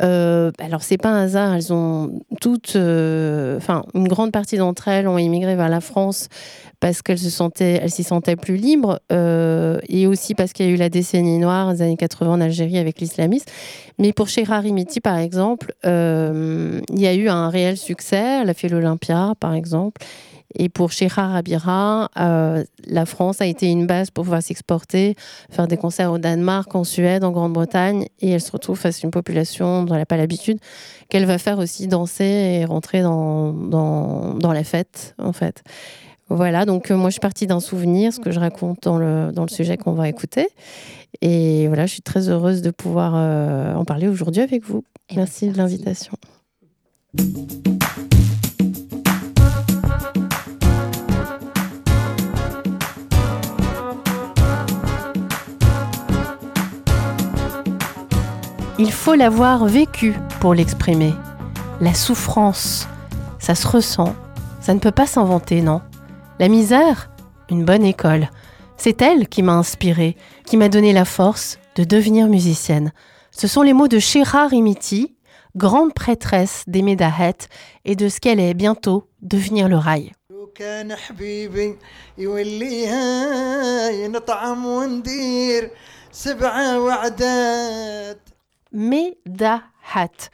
[0.00, 5.18] Alors c'est pas un hasard, elles ont toutes, enfin une grande partie d'entre elles ont
[5.18, 6.28] immigré vers la France
[6.80, 10.76] parce qu'elles se sentaient, s'y sentaient plus libres, et aussi parce qu'il y a eu
[10.76, 13.46] la décennie noire des années 80 en Algérie avec l'islamisme.
[13.98, 18.40] Mais pour Sheikha Rimiti, par exemple, il y a eu un réel succès.
[18.42, 20.02] Elle a fait l'Olympia, par exemple.
[20.56, 25.16] Et pour Sheikha Rabira, euh, la France a été une base pour pouvoir s'exporter,
[25.50, 28.06] faire des concerts au Danemark, en Suède, en Grande-Bretagne.
[28.20, 30.58] Et elle se retrouve face à une population dont elle n'a pas l'habitude,
[31.08, 32.24] qu'elle va faire aussi danser
[32.60, 35.62] et rentrer dans, dans, dans la fête, en fait.
[36.28, 39.30] Voilà, donc euh, moi je suis partie d'un souvenir, ce que je raconte dans le,
[39.32, 40.48] dans le sujet qu'on va écouter.
[41.20, 44.84] Et voilà, je suis très heureuse de pouvoir euh, en parler aujourd'hui avec vous.
[45.14, 46.16] Merci de l'invitation.
[58.77, 61.13] Il faut l'avoir vécu pour l'exprimer.
[61.81, 62.87] La souffrance,
[63.39, 64.15] ça se ressent,
[64.61, 65.81] ça ne peut pas s'inventer, non
[66.39, 67.09] La misère,
[67.49, 68.29] une bonne école.
[68.77, 72.93] C'est elle qui m'a inspirée, qui m'a donné la force de devenir musicienne.
[73.31, 75.15] Ce sont les mots de Shira Rimiti,
[75.55, 77.37] grande prêtresse des Médahet
[77.85, 80.13] et de ce qu'elle est bientôt devenir le rail.
[80.55, 81.77] كان حبيبي
[82.17, 85.71] يوليها نطعم وندير
[86.11, 88.19] سبعة وعدات
[88.74, 90.30] Médahat,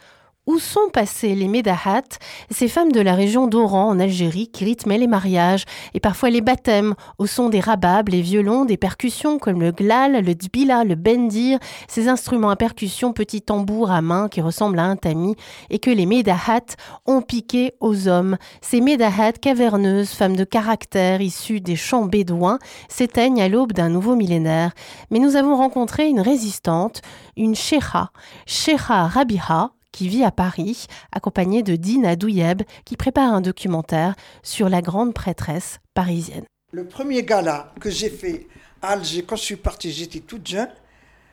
[0.46, 2.18] Où sont passées les Médahat,
[2.50, 6.40] ces femmes de la région d'Oran en Algérie qui rythmaient les mariages et parfois les
[6.40, 10.94] baptêmes au son des rababs, les violons, des percussions comme le glal, le dbila, le
[10.94, 15.37] bendir, ces instruments à percussion petits tambours à main qui ressemblent à un tamis
[15.68, 16.74] et que les Médahat
[17.05, 18.38] ont piqué aux hommes.
[18.62, 24.16] Ces Médahat caverneuses, femmes de caractère issues des champs bédouins, s'éteignent à l'aube d'un nouveau
[24.16, 24.72] millénaire.
[25.11, 27.03] Mais nous avons rencontré une résistante,
[27.37, 28.11] une Sheikha,
[28.46, 34.68] Sheikha Rabiha, qui vit à Paris, accompagnée de Dina Douyeb, qui prépare un documentaire sur
[34.68, 36.44] la grande prêtresse parisienne.
[36.72, 38.46] Le premier gala que j'ai fait
[38.83, 40.70] à Alger, quand je suis parti, j'étais toute jeune,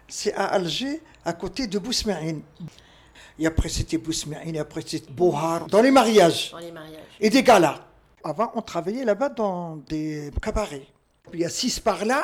[0.08, 2.41] c'est à Alger, à côté de Bousmerine.
[3.39, 6.56] Et après, c'était Bousmerine, et après, c'était Bohar, dans les mariages.
[7.20, 7.82] Et des galas.
[8.24, 10.88] Avant, on travaillait là-bas dans des cabarets.
[11.34, 12.24] Il y a six par là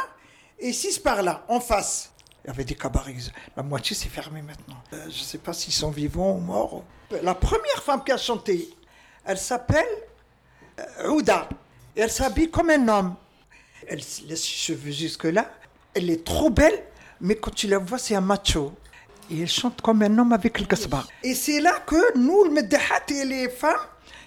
[0.59, 2.12] et six par là, en face.
[2.43, 3.15] Il y avait des cabarets.
[3.55, 4.81] La moitié, c'est fermé maintenant.
[4.93, 6.83] Euh, je ne sais pas s'ils sont vivants ou morts.
[7.21, 8.69] La première femme qui a chanté,
[9.25, 9.85] elle s'appelle
[10.79, 11.47] euh, Ouda.
[11.95, 13.15] Elle s'habille comme un homme.
[13.87, 15.49] Elle laisse les cheveux jusque-là.
[15.93, 16.83] Elle est trop belle,
[17.21, 18.73] mais quand tu la vois, c'est un macho.
[19.29, 21.05] Et elle chante comme un homme avec le kasbah.
[21.23, 23.79] Et c'est là que nous, le Meddahat et les femmes,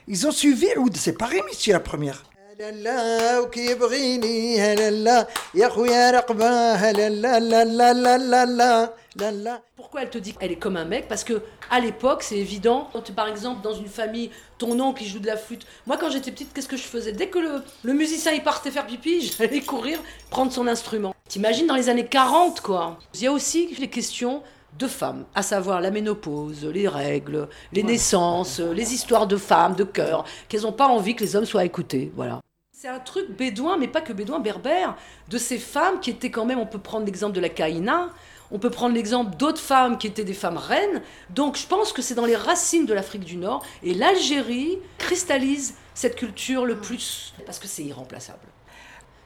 [0.09, 0.99] ils ont suivi Ouda.
[0.99, 2.23] C'est pas Rémi, c'est la première.
[2.60, 9.32] هلا وكيبغيني هلا لا يا خويا رقبه هلا لا لا لا لا لا لا لا
[9.32, 12.38] لا Pourquoi elle te dit qu'elle est comme un mec Parce que à l'époque, c'est
[12.38, 12.88] évident.
[12.94, 15.66] Quand, par exemple, dans une famille, ton oncle qui joue de la flûte.
[15.88, 18.72] Moi, quand j'étais petite, qu'est-ce que je faisais Dès que le, le musicien il partait
[18.72, 21.14] faire pipi, j'allais courir prendre son instrument.
[21.28, 23.00] T'imagines dans les années 40, quoi.
[23.16, 24.44] Il y a aussi les questions
[24.79, 29.85] de femmes, à savoir la ménopause, les règles, les naissances, les histoires de femmes, de
[29.85, 32.13] cœur, qu'elles n'ont pas envie que les hommes soient écoutés.
[32.15, 32.41] Voilà.
[32.73, 34.97] C'est un truc bédouin, mais pas que bédouin, berbère,
[35.29, 38.11] de ces femmes qui étaient quand même, on peut prendre l'exemple de la Kaïna,
[38.51, 41.03] on peut prendre l'exemple d'autres femmes qui étaient des femmes reines.
[41.31, 43.65] Donc je pense que c'est dans les racines de l'Afrique du Nord.
[43.83, 48.47] Et l'Algérie cristallise cette culture le plus, parce que c'est irremplaçable.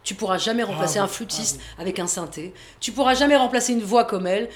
[0.03, 2.55] Tu pourras jamais remplacer un flûtiste avec un synthé.
[2.81, 4.49] Tu pourras jamais remplacer une voix comme elle.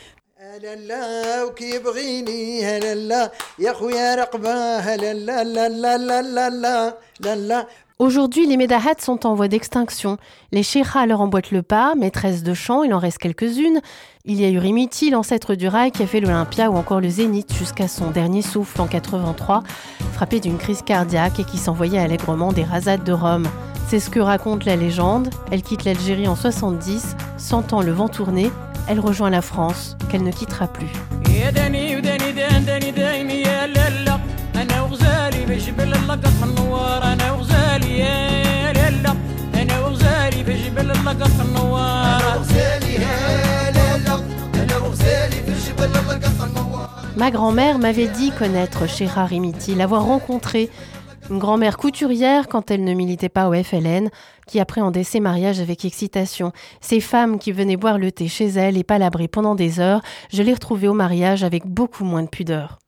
[0.43, 6.97] هلا لا وكيبغيني هلا لا يا خويا رقبه هلا لا لا لا لا لا لا
[7.19, 7.67] لا لا
[8.01, 10.17] Aujourd'hui, les Médahats sont en voie d'extinction.
[10.53, 13.81] Les Sheikhas leur emboîtent le pas, maîtresses de chant, il en reste quelques-unes.
[14.23, 17.09] Il y a eu Rimiti, l'ancêtre du rail, qui a fait l'Olympia ou encore le
[17.09, 19.63] Zénith jusqu'à son dernier souffle en 83,
[20.13, 23.49] frappé d'une crise cardiaque et qui s'envoyait allègrement des rasades de Rome.
[23.89, 25.29] C'est ce que raconte la légende.
[25.51, 28.49] Elle quitte l'Algérie en 70, sentant le vent tourner,
[28.88, 30.86] elle rejoint la France qu'elle ne quittera plus.
[47.16, 50.68] Ma grand-mère m'avait dit connaître Sheila Rimiti, l'avoir rencontrée,
[51.30, 54.10] une grand-mère couturière quand elle ne militait pas au FLN,
[54.46, 56.52] qui appréhendait ses mariages avec excitation.
[56.80, 60.02] Ces femmes qui venaient boire le thé chez elle et palabrer pendant des heures,
[60.33, 62.78] je les retrouvais au mariage avec beaucoup moins de pudeur.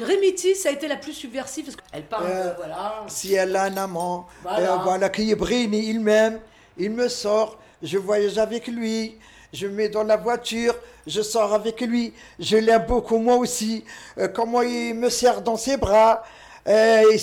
[0.00, 3.04] Rémiti, ça a été la plus subversive parce qu'elle parle Euh, de, voilà.
[3.06, 4.58] Si elle a un amant, Voilà.
[4.58, 6.40] voilà, voilà qui brille, il m'aime,
[6.78, 9.16] il me sort, je voyage avec lui,
[9.52, 10.74] je me mets dans la voiture,
[11.06, 13.84] je sors avec lui, je l'aime beaucoup moi aussi,
[14.18, 16.26] Euh, comment il me serre dans ses bras, euh,
[16.66, 17.18] eh,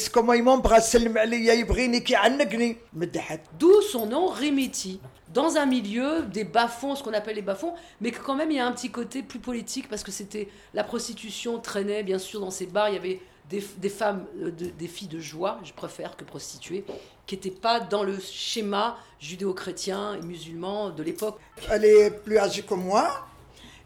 [3.60, 4.99] D'où son nom Remiti,
[5.34, 8.58] dans un milieu des bas-fonds, ce qu'on appelle les bas-fonds, mais que quand même il
[8.58, 12.39] y a un petit côté plus politique parce que c'était la prostitution traînait bien sûr
[12.39, 16.15] dans ces bars, il y avait des, femmes, euh, des filles de joie, je préfère
[16.15, 16.86] que prostituées,
[17.25, 21.38] qui n'étaient pas dans le schéma judéo-chrétien et musulman de l'époque.
[21.69, 23.27] Elle est plus âgée que moi,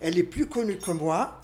[0.02, 1.40] elle est plus connue que moi,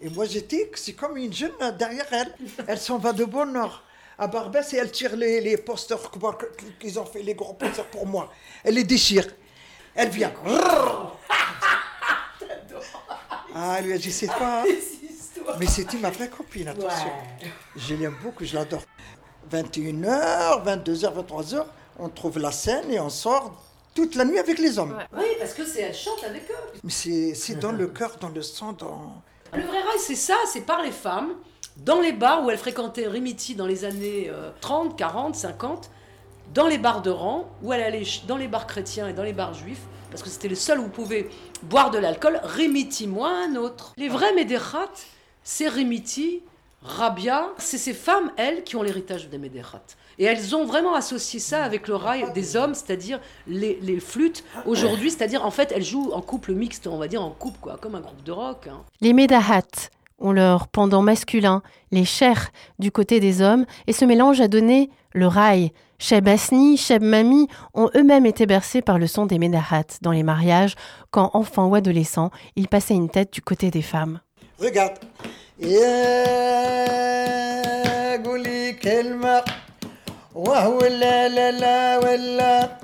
[0.00, 2.34] et moi, j'étais, c'est comme une jeune derrière elle.
[2.66, 3.82] Elle s'en va de bonne heure
[4.18, 6.10] à Barbès et elle tire les, les posters
[6.78, 8.32] qu'ils ont fait, les gros posters pour moi.
[8.62, 9.26] Elle les déchire.
[9.94, 10.32] Elle vient.
[13.56, 14.64] Ah, lui c'est quoi hein
[15.60, 17.12] Mais c'était ma vraie copine, attention.
[17.76, 18.82] Je l'aime beaucoup, je l'adore.
[19.52, 21.64] 21h, 22h, 23h,
[22.00, 23.62] on trouve la scène et on sort
[23.94, 24.98] toute la nuit avec les hommes.
[25.16, 26.78] Oui, parce que c'est elle chante avec eux.
[26.82, 29.22] Mais c'est dans le cœur, dans le sang, dans...
[29.56, 31.34] Le vrai rail, c'est ça, c'est par les femmes,
[31.76, 35.90] dans les bars où elles fréquentaient Rimiti dans les années euh, 30, 40, 50,
[36.52, 39.32] dans les bars de rang, où elle allait dans les bars chrétiens et dans les
[39.32, 41.30] bars juifs, parce que c'était le seul où vous pouvez
[41.62, 43.92] boire de l'alcool, Rimiti, moi un autre.
[43.96, 44.90] Les vrais Médérat,
[45.44, 46.42] c'est Rimiti,
[46.84, 49.82] Rabia, c'est ces femmes, elles, qui ont l'héritage des Médérat.
[50.18, 54.44] Et elles ont vraiment associé ça avec le rail des hommes, c'est-à-dire les, les flûtes
[54.66, 57.78] aujourd'hui, c'est-à-dire en fait elles jouent en couple mixte, on va dire en couple, quoi,
[57.80, 58.68] comme un groupe de rock.
[58.70, 58.82] hein.
[59.00, 64.40] Les Médahats, ont leur pendant masculin, les chers du côté des hommes, et ce mélange
[64.40, 65.72] a donné le rail.
[65.98, 70.22] Cheb Asni, Cheb Mami ont eux-mêmes été bercés par le son des médahat dans les
[70.22, 70.76] mariages,
[71.10, 74.20] quand enfants ou adolescents, ils passaient une tête du côté des femmes.
[74.60, 74.98] Regarde.
[75.59, 76.23] يا
[78.23, 79.43] قولي كلمة
[80.35, 82.77] وهو لا لا لا ولا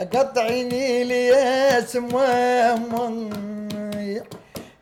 [0.00, 3.30] قطعيني لي يا سمام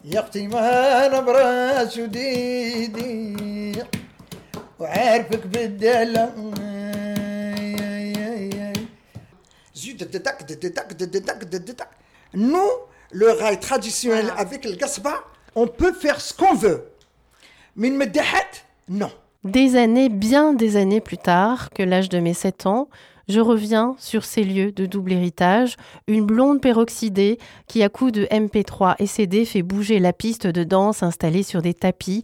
[0.05, 3.83] يا اختي ما نبرة شديدي
[4.79, 6.29] وعارفك بالدلع
[12.35, 12.71] Nous,
[13.13, 16.85] le rail traditionnel avec le gasba, on peut faire ce qu'on veut.
[19.46, 22.90] Des années, bien des années plus tard, que l'âge de mes 7 ans,
[23.30, 25.76] je reviens sur ces lieux de double héritage,
[26.08, 27.38] une blonde peroxydée
[27.68, 31.62] qui, à coups de MP3 et CD, fait bouger la piste de danse installée sur
[31.62, 32.24] des tapis,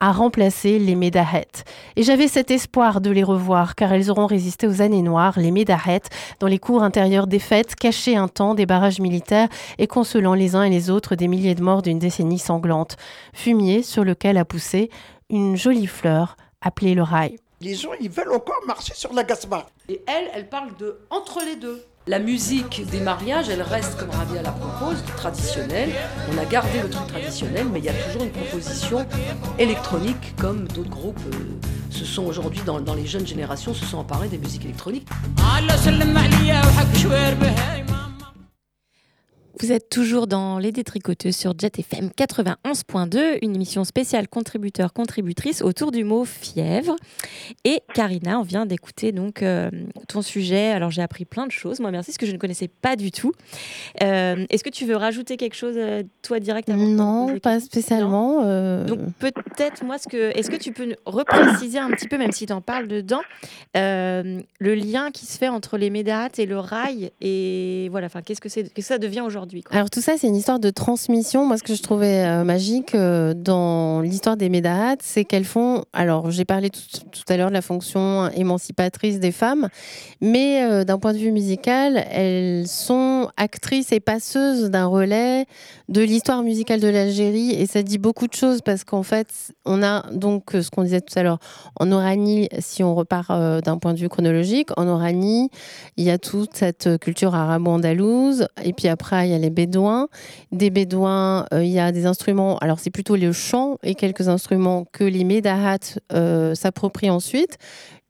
[0.00, 1.64] a remplacé les médahettes.
[1.96, 5.50] Et j'avais cet espoir de les revoir, car elles auront résisté aux années noires, les
[5.50, 6.08] médahettes,
[6.40, 10.54] dans les cours intérieurs des fêtes, cachées un temps des barrages militaires et consolant les
[10.54, 12.96] uns et les autres des milliers de morts d'une décennie sanglante.
[13.34, 14.90] Fumier sur lequel a poussé
[15.28, 17.36] une jolie fleur appelée le rail.
[17.62, 19.66] Les gens, ils veulent encore marcher sur la gasba.
[19.88, 21.82] Et elle, elle parle de entre les deux.
[22.06, 25.90] La musique des mariages, elle reste, comme Rabia la propose, traditionnelle.
[26.32, 29.06] On a gardé le truc traditionnel, mais il y a toujours une proposition
[29.58, 31.38] électronique, comme d'autres groupes euh,
[31.90, 35.08] se sont aujourd'hui, dans, dans les jeunes générations, se sont emparés des musiques électroniques.
[39.58, 45.92] Vous êtes toujours dans Les Détricoteuses sur Jet FM 91.2, une émission spéciale contributeur-contributrice autour
[45.92, 46.94] du mot fièvre.
[47.64, 49.70] Et Karina, on vient d'écouter donc euh,
[50.08, 50.72] ton sujet.
[50.72, 53.10] Alors j'ai appris plein de choses, moi merci, ce que je ne connaissais pas du
[53.10, 53.32] tout.
[54.02, 58.42] Euh, Est-ce que tu veux rajouter quelque chose, euh, toi, direct avant Non, pas spécialement.
[58.44, 62.32] euh, Donc peut-être, moi, ce que, est-ce que tu peux repréciser un petit peu, même
[62.32, 63.22] si tu en parles dedans,
[63.74, 68.42] le lien qui se fait entre les médates et le rail et voilà, enfin, qu'est-ce
[68.42, 69.45] que c'est, qu'est-ce que ça devient aujourd'hui?
[69.70, 71.46] Alors tout ça, c'est une histoire de transmission.
[71.46, 75.84] Moi, ce que je trouvais euh, magique euh, dans l'histoire des Médahat, c'est qu'elles font.
[75.92, 76.80] Alors, j'ai parlé tout,
[77.10, 79.68] tout à l'heure de la fonction émancipatrice des femmes,
[80.20, 85.46] mais euh, d'un point de vue musical, elles sont actrices et passeuses d'un relais
[85.88, 89.28] de l'histoire musicale de l'Algérie, et ça dit beaucoup de choses parce qu'en fait,
[89.64, 91.38] on a donc euh, ce qu'on disait tout à l'heure
[91.78, 95.50] en Oranie, si on repart euh, d'un point de vue chronologique, en Oranie,
[95.96, 100.08] il y a toute cette culture arabo-andalouse, et puis après, il y a les Bédouins.
[100.52, 104.28] Des Bédouins, euh, il y a des instruments, alors c'est plutôt le chant et quelques
[104.28, 107.58] instruments que les Médahat euh, s'approprient ensuite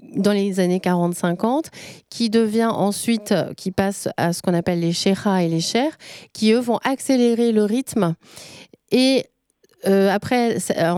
[0.00, 1.66] dans les années 40-50,
[2.10, 5.96] qui devient ensuite, euh, qui passe à ce qu'on appelle les sheikhas et les chers,
[6.32, 8.14] qui eux vont accélérer le rythme.
[8.90, 9.26] Et
[9.86, 10.90] euh, après, en,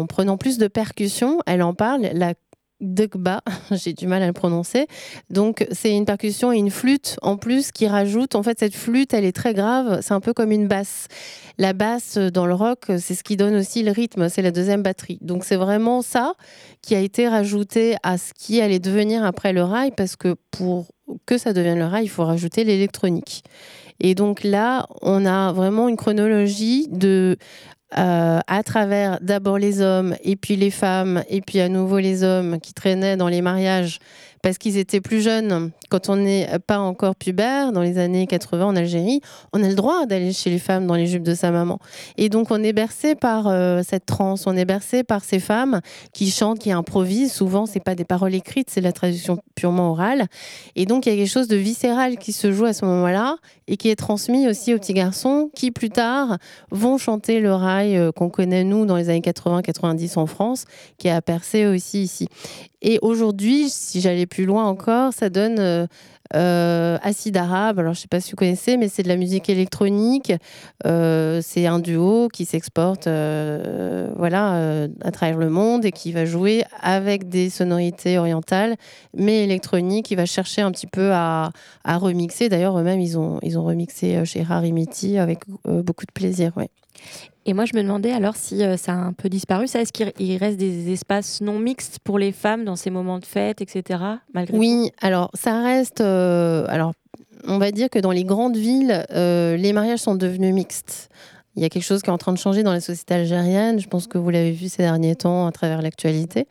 [0.00, 2.34] en prenant plus de percussions, elle en parle, la
[2.80, 4.86] Dugba, j'ai du mal à le prononcer.
[5.30, 8.34] Donc, c'est une percussion et une flûte en plus qui rajoute.
[8.34, 10.00] En fait, cette flûte, elle est très grave.
[10.02, 11.06] C'est un peu comme une basse.
[11.58, 14.28] La basse euh, dans le rock, c'est ce qui donne aussi le rythme.
[14.28, 15.18] C'est la deuxième batterie.
[15.22, 16.34] Donc, c'est vraiment ça
[16.82, 20.86] qui a été rajouté à ce qui allait devenir après le rail, parce que pour
[21.24, 23.42] que ça devienne le rail, il faut rajouter l'électronique.
[24.00, 27.36] Et donc là, on a vraiment une chronologie de
[27.96, 32.24] euh, à travers d'abord les hommes et puis les femmes et puis à nouveau les
[32.24, 34.00] hommes qui traînaient dans les mariages
[34.42, 35.70] parce qu'ils étaient plus jeunes.
[35.88, 39.20] Quand on n'est pas encore pubère dans les années 80 en Algérie
[39.52, 41.78] on a le droit d'aller chez les femmes dans les jupes de sa maman.
[42.16, 44.46] Et donc on est bercé par euh, cette transe.
[44.46, 45.80] On est bercé par ces femmes
[46.12, 47.32] qui chantent qui improvisent.
[47.32, 50.26] Souvent c'est pas des paroles écrites c'est la traduction purement orale.
[50.74, 53.36] Et donc il y a quelque chose de viscéral qui se joue à ce moment-là
[53.68, 56.38] et qui est transmis aussi aux petits garçons qui plus tard
[56.70, 60.64] vont chanter le rail euh, qu'on connaît nous dans les années 80-90 en France,
[60.98, 62.28] qui a percé aussi ici.
[62.82, 65.86] Et aujourd'hui, si j'allais plus loin encore, ça donne euh,
[66.34, 67.78] euh, Acide Arabe.
[67.78, 70.32] Alors je sais pas si vous connaissez, mais c'est de la musique électronique.
[70.86, 76.24] Euh, c'est un duo qui s'exporte, euh, voilà, à travers le monde et qui va
[76.24, 78.76] jouer avec des sonorités orientales,
[79.16, 80.10] mais électroniques.
[80.10, 81.50] Il va chercher un petit peu à,
[81.84, 82.48] à remixer.
[82.48, 86.52] D'ailleurs, eux-mêmes, ils ont, ils ont remixé chez Rarimiti avec beaucoup de plaisir.
[86.56, 86.68] Ouais.
[87.44, 89.64] Et moi, je me demandais alors si euh, ça a un peu disparu.
[89.64, 93.24] Est-ce qu'il il reste des espaces non mixtes pour les femmes dans ces moments de
[93.24, 94.00] fête, etc.
[94.34, 96.00] Malgré Oui, alors ça reste.
[96.00, 96.92] euh, alors,
[97.46, 101.08] on va dire que dans les grandes villes, euh, les mariages sont devenus mixtes.
[101.54, 103.78] Il y a quelque chose qui est en train de changer dans la société algérienne.
[103.80, 106.46] Je pense que vous l'avez vu ces derniers temps à travers l'actualité.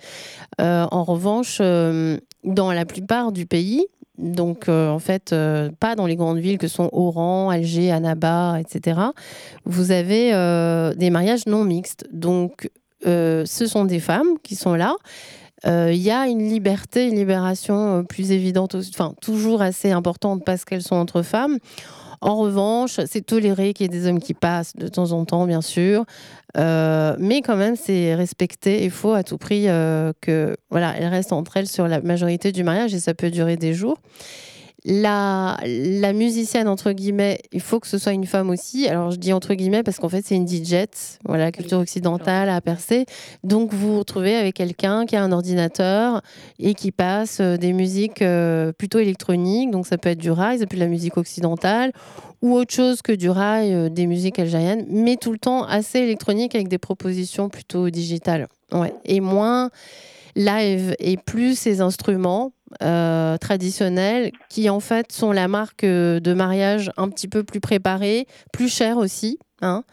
[0.58, 3.86] En revanche, dans la plupart du pays,
[4.18, 8.60] donc euh, en fait, euh, pas dans les grandes villes que sont Oran, Alger, Annaba,
[8.60, 9.00] etc.,
[9.66, 12.06] vous avez euh, des mariages non mixtes.
[12.12, 12.70] Donc
[13.04, 14.96] ce sont des femmes qui sont là.
[15.68, 20.82] Il y a une liberté, une libération plus évidente, enfin toujours assez importante parce qu'elles
[20.82, 21.60] sont entre femmes.
[22.26, 25.46] En revanche, c'est toléré qu'il y ait des hommes qui passent de temps en temps,
[25.46, 26.06] bien sûr,
[26.58, 28.86] Euh, mais quand même, c'est respecté.
[28.86, 32.54] Il faut à tout prix euh, que voilà, elles restent entre elles sur la majorité
[32.54, 33.98] du mariage et ça peut durer des jours.
[34.88, 35.58] La,
[36.14, 38.88] musicienne, entre guillemets, il faut que ce soit une femme aussi.
[38.88, 40.86] Alors, je dis entre guillemets parce qu'en fait, c'est une DJ.
[41.26, 43.08] Voilà, culture occidentale a percé.
[43.44, 46.22] Donc, vous vous retrouvez avec quelqu'un qui a un ordinateur
[46.60, 49.72] et qui passe euh, des musiques euh, plutôt électroniques.
[49.72, 51.92] Donc, ça peut être du rail, ça peut être de la musique occidentale
[52.44, 56.00] ou autre chose que du rail, euh, des musiques algériennes, mais tout le temps assez
[56.00, 58.48] électronique avec des propositions plutôt digitales.
[58.72, 58.94] Ouais.
[59.04, 59.72] Et moins
[60.36, 66.34] live et plus ces instruments euh, traditionnels qui en fait sont la marque euh, de
[66.34, 69.40] mariage un petit peu plus préparée, plus chère aussi.
[69.62, 69.84] hein,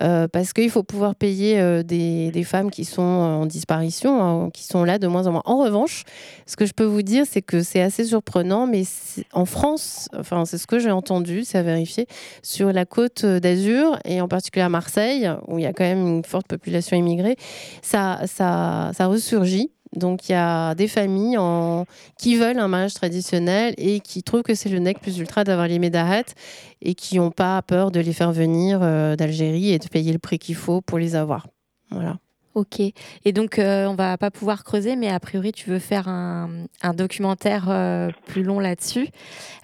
[0.00, 4.84] euh, parce qu'il faut pouvoir payer des, femmes qui sont en disparition, hein, qui sont
[4.84, 5.42] là de moins en moins.
[5.44, 6.04] En revanche,
[6.46, 8.84] ce que je peux vous dire, c'est que c'est assez surprenant, mais
[9.32, 12.06] en France, enfin c'est ce que j'ai entendu, c'est à vérifier,
[12.42, 16.06] sur la côte d'Azur et en particulier à Marseille, où il y a quand même
[16.06, 17.36] une forte population immigrée,
[17.82, 19.70] ça, ça, ça ressurgit.
[19.96, 21.84] Donc il y a des familles en-
[22.18, 25.66] qui veulent un mariage traditionnel et qui trouvent que c'est le nec plus ultra d'avoir
[25.66, 26.34] les médarettes
[26.80, 30.18] et qui n'ont pas peur de les faire venir euh, d'Algérie et de payer le
[30.18, 31.48] prix qu'il faut pour les avoir.
[31.90, 32.18] Voilà.
[32.60, 32.78] Ok.
[33.24, 36.50] Et donc, euh, on va pas pouvoir creuser, mais a priori, tu veux faire un,
[36.82, 39.08] un documentaire euh, plus long là-dessus.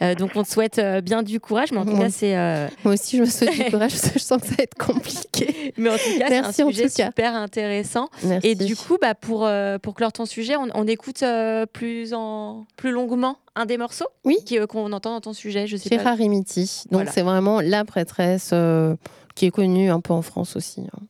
[0.00, 2.34] Euh, donc, on te souhaite euh, bien du courage, mais en tout cas, c'est.
[2.84, 4.78] Moi aussi, je me souhaite du courage parce que je sens que ça va être
[4.78, 5.74] compliqué.
[5.76, 8.08] Mais en tout cas, c'est un sujet super intéressant.
[8.22, 8.48] Merci.
[8.48, 9.46] Et du coup, bah, pour,
[9.82, 11.22] pour clore ton sujet, on, on écoute
[11.74, 14.38] plus, en, plus longuement un des morceaux oui.
[14.70, 15.66] qu'on entend dans ton sujet.
[15.66, 15.96] Je sais pas.
[16.16, 17.10] Donc Voilà.
[17.12, 18.54] c'est vraiment la prêtresse
[19.34, 20.80] qui est connue un peu en France aussi.
[20.94, 21.02] hein.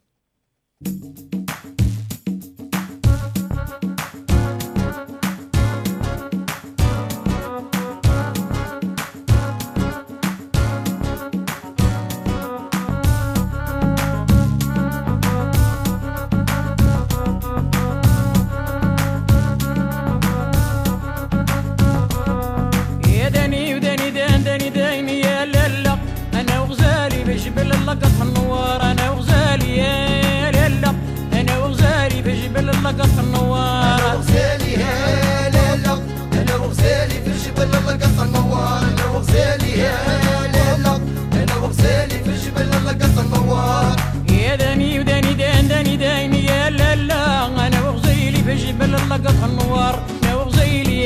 [49.46, 51.00] النوار أنا وغزيلي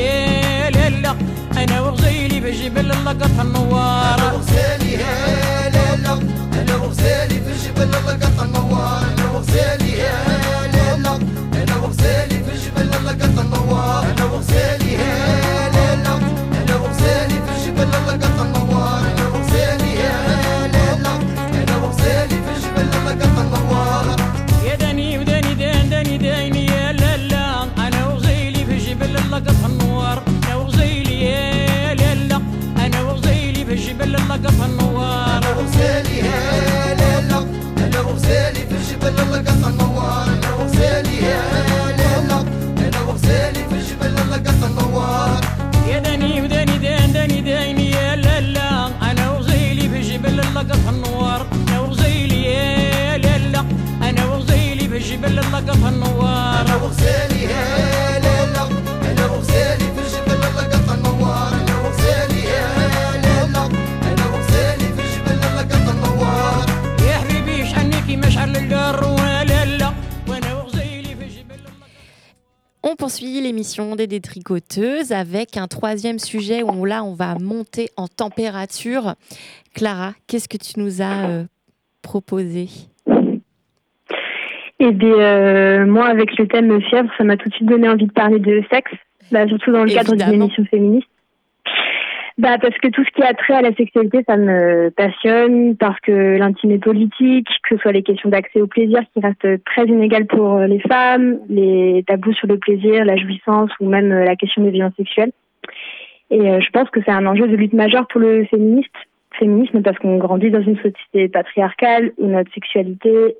[0.75, 1.15] لا لا
[1.63, 4.19] أنا وغزيلي بجبل لقط النوار.
[4.19, 4.80] أنا وغزيلي
[55.20, 58.68] وغزيلي بجبل اللقط النوار انا وغزيلي يا لالا
[59.10, 62.66] انا وغزيلي بجبل اللقط النوار انا وغزيلي يا
[63.22, 63.66] لالا
[64.08, 66.66] انا وغزيلي بجبل اللقط النوار
[67.08, 69.92] يا حبيبي شحنيكي مشعل القر ولالا
[70.28, 71.60] وانا وغزيلي بجبل
[72.82, 78.08] On poursuit l'émission des détricoteuses avec un troisième sujet où là, on va monter en
[78.08, 79.16] température.
[79.74, 81.44] Clara, qu'est-ce que tu nous as euh,
[82.00, 82.68] proposé
[84.83, 88.07] Eh bien, euh, moi, avec le thème fièvre, ça m'a tout de suite donné envie
[88.07, 88.91] de parler de sexe,
[89.31, 91.07] bah, surtout dans le cadre d'une émission féministe.
[92.39, 95.99] Bah, parce que tout ce qui a trait à la sexualité, ça me passionne, parce
[95.99, 99.85] que l'intime est politique, que ce soit les questions d'accès au plaisir qui restent très
[99.85, 104.63] inégales pour les femmes, les tabous sur le plaisir, la jouissance ou même la question
[104.63, 105.31] des violences sexuelles.
[106.31, 108.95] Et euh, je pense que c'est un enjeu de lutte majeure pour le féministe,
[109.37, 113.35] féminisme parce qu'on grandit dans une société patriarcale où notre sexualité,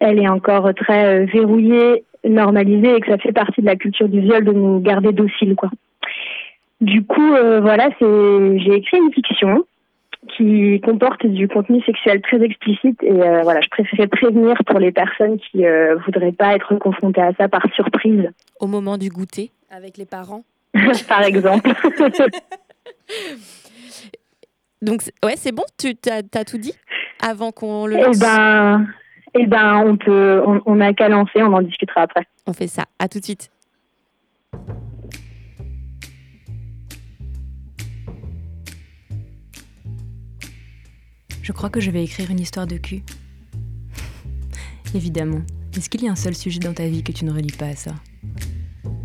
[0.00, 4.08] elle est encore très euh, verrouillée, normalisée et que ça fait partie de la culture
[4.08, 5.70] du viol de nous garder dociles, quoi.
[6.80, 9.64] Du coup, euh, voilà, c'est j'ai écrit une fiction
[10.36, 13.02] qui comportent du contenu sexuel très explicite.
[13.02, 17.22] Et euh, voilà, je préférais prévenir pour les personnes qui euh, voudraient pas être confrontées
[17.22, 18.30] à ça par surprise.
[18.60, 20.42] Au moment du goûter Avec les parents
[21.08, 21.70] par exemple.
[24.82, 26.74] Donc, ouais, c'est bon Tu as, tout dit
[27.22, 28.86] Avant qu'on le Eh ben,
[29.34, 32.26] eh ben, on peut, on, on a qu'à lancer, on en discutera après.
[32.46, 32.84] On fait ça.
[32.98, 33.50] À tout de suite.
[41.42, 43.02] Je crois que je vais écrire une histoire de cul.
[44.94, 45.42] Évidemment.
[45.76, 47.66] Est-ce qu'il y a un seul sujet dans ta vie que tu ne relis pas
[47.66, 47.90] à ça?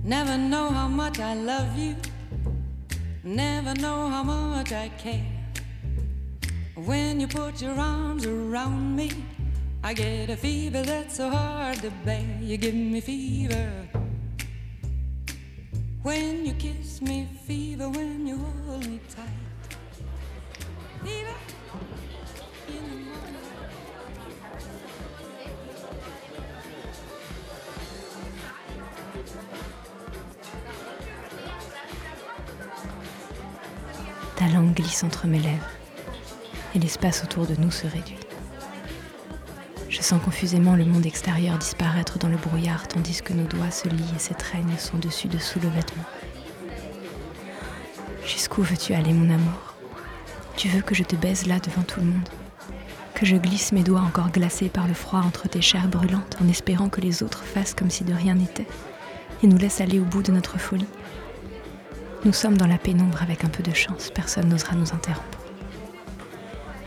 [0.05, 1.95] Never know how much I love you.
[3.23, 5.25] Never know how much I care.
[6.77, 9.09] When you put your arms around me,
[9.81, 12.25] I get a fever that's so hard to bear.
[12.41, 13.71] You give me fever.
[16.03, 17.89] When you kiss me, fever.
[17.89, 19.25] When you hold me tight.
[21.03, 21.33] Fever.
[34.35, 35.69] Ta langue glisse entre mes lèvres
[36.75, 38.28] et l'espace autour de nous se réduit.
[39.89, 43.89] Je sens confusément le monde extérieur disparaître dans le brouillard tandis que nos doigts se
[43.89, 46.03] lient et s'étreignent son dessus-dessous le vêtement.
[48.23, 49.73] Jusqu'où veux-tu aller, mon amour?
[50.55, 52.29] Tu veux que je te baise là devant tout le monde?
[53.15, 56.47] Que je glisse mes doigts encore glacés par le froid entre tes chairs brûlantes en
[56.47, 58.67] espérant que les autres fassent comme si de rien n'était
[59.41, 60.85] et nous laissent aller au bout de notre folie?
[62.25, 65.39] Nous sommes dans la pénombre avec un peu de chance, personne n'osera nous interrompre.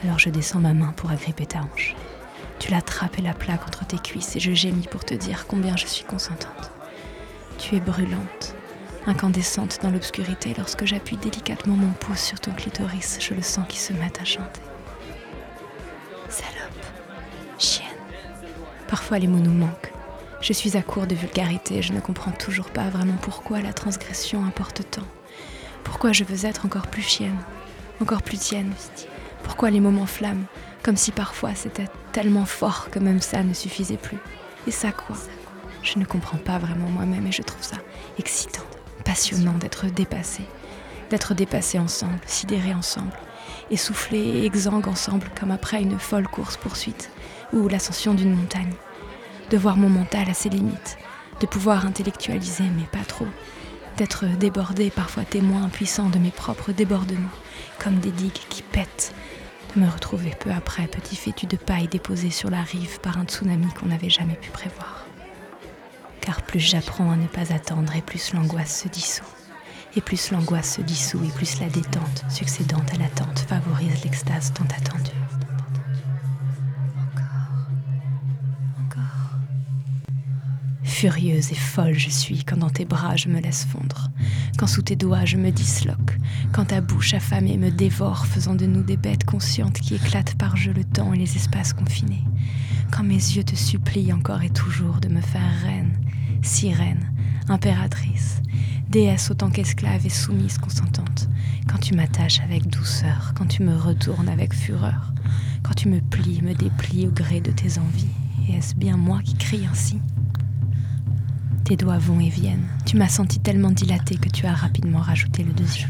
[0.04, 1.96] Alors je descends ma main pour agripper ta hanche.
[2.62, 5.76] Tu l'attrapes et la plaques entre tes cuisses et je gémis pour te dire combien
[5.76, 6.70] je suis consentante.
[7.58, 8.54] Tu es brûlante,
[9.04, 13.80] incandescente dans l'obscurité lorsque j'appuie délicatement mon pouce sur ton clitoris, je le sens qui
[13.80, 14.60] se met à chanter.
[16.28, 16.86] Salope,
[17.58, 17.88] chienne.
[18.86, 19.92] Parfois les mots nous manquent.
[20.40, 23.72] Je suis à court de vulgarité et je ne comprends toujours pas vraiment pourquoi la
[23.72, 25.08] transgression importe tant.
[25.82, 27.38] Pourquoi je veux être encore plus chienne,
[28.00, 28.72] encore plus tienne.
[29.42, 30.46] Pourquoi les moments flamment,
[30.82, 34.18] comme si parfois c'était tellement fort que même ça ne suffisait plus.
[34.66, 35.16] Et ça quoi?
[35.82, 37.76] Je ne comprends pas vraiment moi-même et je trouve ça
[38.18, 38.62] excitant,
[39.04, 40.44] passionnant d'être dépassé,
[41.10, 43.16] d'être dépassé ensemble, sidéré ensemble,
[43.70, 47.10] essoufflé et exsangue ensemble comme après une folle course-poursuite
[47.52, 48.74] ou l'ascension d'une montagne.
[49.50, 50.96] De voir mon mental à ses limites,
[51.40, 53.26] de pouvoir intellectualiser mais pas trop,
[53.96, 57.28] d'être débordé, parfois témoin impuissant de mes propres débordements,
[57.78, 59.12] comme des digues qui pètent,
[59.76, 63.66] me retrouver peu après petit fétu de paille déposé sur la rive par un tsunami
[63.74, 65.06] qu'on n'avait jamais pu prévoir.
[66.20, 69.24] Car plus j'apprends à ne pas attendre et plus l'angoisse se dissout.
[69.96, 74.64] Et plus l'angoisse se dissout et plus la détente, succédant à l'attente, favorise l'extase tant
[74.64, 75.10] attendue.
[81.02, 84.12] Furieuse et folle je suis quand dans tes bras je me laisse fondre,
[84.56, 86.16] quand sous tes doigts je me disloque,
[86.52, 90.56] quand ta bouche affamée me dévore, faisant de nous des bêtes conscientes qui éclatent par
[90.56, 92.22] jeu le temps et les espaces confinés,
[92.92, 95.98] quand mes yeux te supplient encore et toujours de me faire reine,
[96.40, 97.12] sirène,
[97.48, 98.40] impératrice,
[98.88, 101.28] déesse autant qu'esclave et soumise consentante,
[101.68, 105.12] quand tu m'attaches avec douceur, quand tu me retournes avec fureur,
[105.64, 108.14] quand tu me plies, me déplies au gré de tes envies,
[108.48, 109.98] et est-ce bien moi qui crie ainsi?
[111.72, 112.68] Tes doigts vont et viennent.
[112.84, 115.88] Tu m'as senti tellement dilatée que tu as rapidement rajouté le deuxième.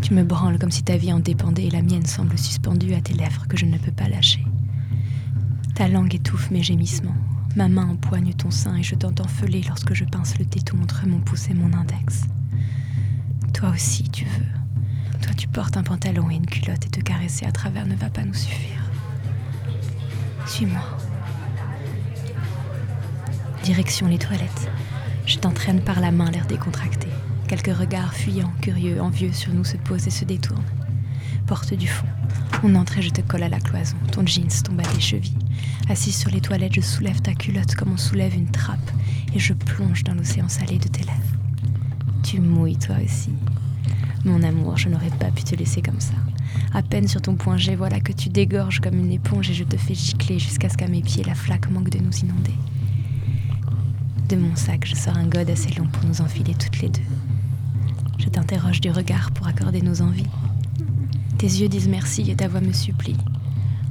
[0.00, 3.00] Tu me branles comme si ta vie en dépendait et la mienne semble suspendue à
[3.00, 4.44] tes lèvres que je ne peux pas lâcher.
[5.76, 7.14] Ta langue étouffe mes gémissements.
[7.54, 11.06] Ma main empoigne ton sein et je t'entends feuler lorsque je pince le téton entre
[11.06, 12.22] mon pouce et mon index.
[13.54, 15.20] Toi aussi, tu veux.
[15.20, 18.10] Toi, tu portes un pantalon et une culotte et te caresser à travers ne va
[18.10, 18.82] pas nous suffire.
[20.44, 20.82] Suis-moi.
[23.62, 24.68] Direction les toilettes.
[25.24, 27.06] Je t'entraîne par la main, l'air décontracté.
[27.46, 30.64] Quelques regards fuyants, curieux, envieux sur nous se posent et se détournent.
[31.46, 32.06] Porte du fond.
[32.64, 33.96] On entre et je te colle à la cloison.
[34.10, 35.38] Ton jeans tombe à tes chevilles.
[35.88, 38.90] Assise sur les toilettes, je soulève ta culotte comme on soulève une trappe
[39.32, 41.38] et je plonge dans l'océan salé de tes lèvres.
[42.24, 43.30] Tu mouilles toi aussi.
[44.24, 46.14] Mon amour, je n'aurais pas pu te laisser comme ça.
[46.74, 49.64] À peine sur ton point G, voilà que tu dégorges comme une éponge et je
[49.64, 52.54] te fais gicler jusqu'à ce qu'à mes pieds la flaque manque de nous inonder.
[54.32, 57.02] De mon sac, je sors un gode assez long pour nous enfiler toutes les deux.
[58.18, 60.30] Je t'interroge du regard pour accorder nos envies.
[61.36, 63.18] Tes yeux disent merci et ta voix me supplie.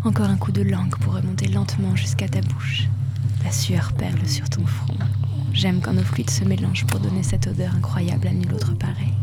[0.03, 2.87] Encore un coup de langue pour remonter lentement jusqu'à ta bouche.
[3.43, 4.97] La sueur perle sur ton front.
[5.53, 9.13] J'aime quand nos fluides se mélangent pour donner cette odeur incroyable à nul autre pareil.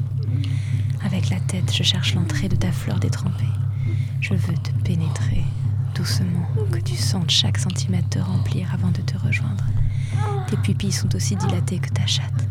[1.04, 3.42] Avec la tête, je cherche l'entrée de ta fleur détrempée.
[4.20, 5.42] Je veux te pénétrer
[5.96, 9.64] doucement, que tu sentes chaque centimètre te remplir avant de te rejoindre.
[10.48, 12.48] Tes pupilles sont aussi dilatées que ta chatte.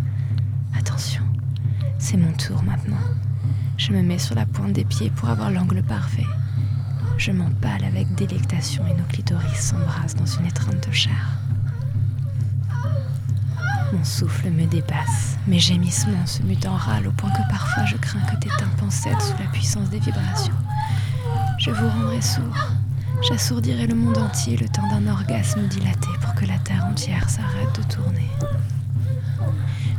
[0.78, 1.24] Attention,
[1.98, 3.02] c'est mon tour maintenant.
[3.76, 6.26] Je me mets sur la pointe des pieds pour avoir l'angle parfait.
[7.18, 11.39] Je m'empale avec délectation et nos clitoris s'embrassent dans une étreinte de chair.
[13.91, 17.98] Mon souffle me dépasse, mes gémissements se mutent en râle au point que parfois je
[17.98, 20.54] crains que tes tympans cèdent sous la puissance des vibrations.
[21.58, 22.77] Je vous rendrai sourd.
[23.28, 27.76] J'assourdirai le monde entier le temps d'un orgasme dilaté pour que la terre entière s'arrête
[27.76, 28.30] de tourner.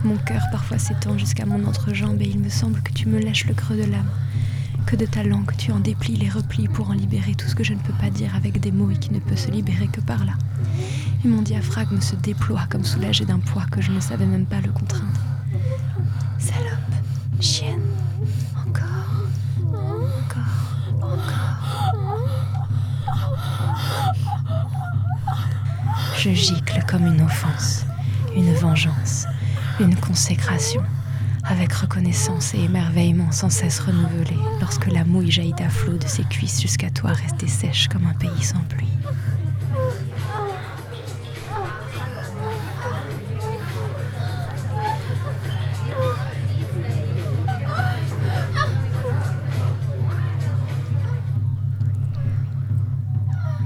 [0.04, 3.46] Mon cœur parfois s'étend jusqu'à mon entrejambe et il me semble que tu me lèches
[3.46, 4.11] le creux de l'âme,
[4.86, 7.64] que de ta langue tu en déplies les replis pour en libérer tout ce que
[7.64, 10.00] je ne peux pas dire avec des mots et qui ne peut se libérer que
[10.00, 10.34] par là.
[11.24, 14.61] Et mon diaphragme se déploie comme soulagé d'un poids que je ne savais même pas
[14.61, 15.20] le contraindre.
[16.38, 16.94] Salope,
[17.40, 17.80] chienne,
[18.54, 19.26] encore,
[20.22, 21.59] encore, encore.
[26.20, 27.86] Je gicle comme une offense,
[28.34, 29.26] une vengeance,
[29.78, 30.82] une consécration,
[31.44, 36.24] avec reconnaissance et émerveillement sans cesse renouvelés, lorsque la mouille jaillit à flot de ses
[36.24, 38.88] cuisses jusqu'à toi restée sèche comme un pays sans pluie.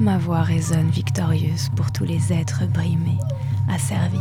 [0.03, 3.20] Ma voix résonne victorieuse pour tous les êtres brimés,
[3.70, 4.18] asservis,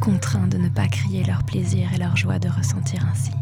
[0.00, 3.32] contraints de ne pas crier leur plaisir et leur joie de ressentir ainsi.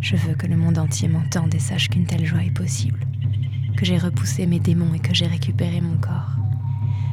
[0.00, 3.06] Je veux que le monde entier m'entende et sache qu'une telle joie est possible,
[3.76, 6.34] que j'ai repoussé mes démons et que j'ai récupéré mon corps,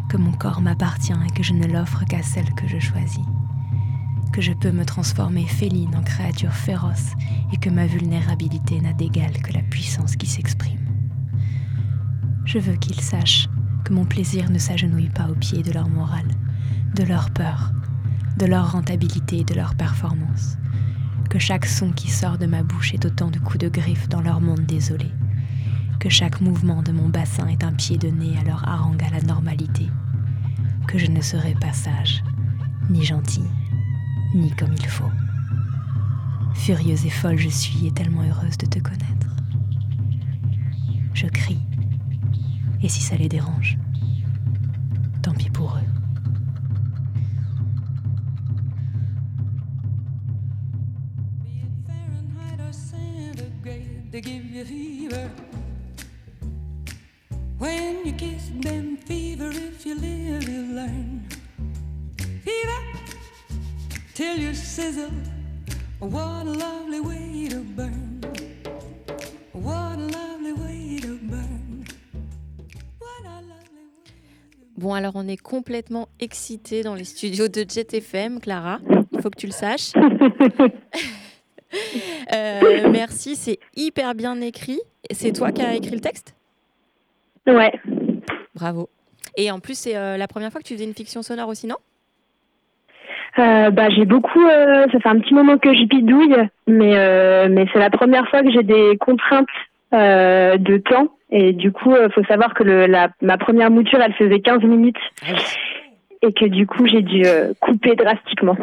[0.09, 3.25] que mon corps m'appartient et que je ne l'offre qu'à celle que je choisis,
[4.33, 7.11] que je peux me transformer féline en créature féroce
[7.53, 10.80] et que ma vulnérabilité n'a d'égal que la puissance qui s'exprime.
[12.45, 13.47] Je veux qu'ils sachent
[13.83, 16.27] que mon plaisir ne s'agenouille pas au pied de leur morale,
[16.95, 17.71] de leur peur,
[18.37, 20.57] de leur rentabilité et de leur performance.
[21.29, 24.21] Que chaque son qui sort de ma bouche est autant de coups de griffe dans
[24.21, 25.09] leur monde désolé.
[25.99, 29.09] Que chaque mouvement de mon bassin est un pied de nez à leur harangue à
[29.11, 29.87] la normalité.
[30.87, 32.23] Que je ne serai pas sage,
[32.89, 33.45] ni gentil,
[34.33, 35.11] ni comme il faut.
[36.55, 39.27] Furieuse et folle je suis et tellement heureuse de te connaître.
[41.13, 41.59] Je crie
[42.83, 43.77] et si ça les dérange,
[45.21, 45.81] tant pis pour eux.
[54.11, 55.31] They give you fever
[57.57, 58.97] when you kiss them.
[58.97, 61.25] Fever if you live, you learn.
[62.17, 62.81] Fever
[64.13, 65.13] till you sizzle.
[65.99, 68.10] What a lovely way to burn.
[74.81, 78.79] Bon, alors on est complètement excités dans les studios de Jet FM, Clara.
[79.13, 79.91] Il faut que tu le saches.
[82.35, 84.81] Euh, merci, c'est hyper bien écrit.
[85.09, 86.35] C'est toi qui as écrit le texte?
[87.47, 87.71] Ouais.
[88.55, 88.89] Bravo.
[89.37, 91.67] Et en plus, c'est euh, la première fois que tu faisais une fiction sonore aussi,
[91.67, 91.77] non?
[93.39, 94.45] Euh, bah, j'ai beaucoup.
[94.45, 96.35] euh, ça fait un petit moment que j'y bidouille,
[96.67, 99.47] mais euh, mais c'est la première fois que j'ai des contraintes
[99.93, 101.07] de temps.
[101.31, 104.63] Et du coup, il faut savoir que le, la, ma première mouture, elle faisait 15
[104.63, 104.97] minutes.
[106.21, 108.57] Et que du coup, j'ai dû euh, couper drastiquement.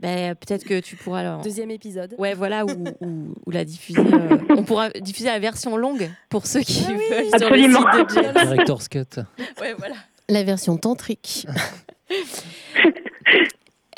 [0.00, 1.20] Ben, Peut-être que tu pourras.
[1.20, 2.14] alors- Deuxième épisode.
[2.18, 2.70] Ouais, voilà, ou,
[3.00, 4.00] ou- ou la diffuser.
[4.00, 7.80] euh, on pourra diffuser la version longue pour ceux qui veulent Absolument.
[7.80, 8.46] sur le site de Jet.
[8.46, 9.20] Director's Cut.
[9.60, 9.94] Ouais, voilà.
[10.28, 11.46] La version tantrique.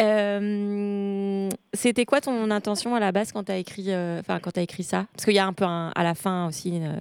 [0.00, 4.56] Euh, C'était quoi ton intention à la base quand tu as écrit, euh, enfin quand
[4.56, 5.06] as écrit ça?
[5.12, 6.92] Parce qu'il y a un peu un- à la fin aussi, euh,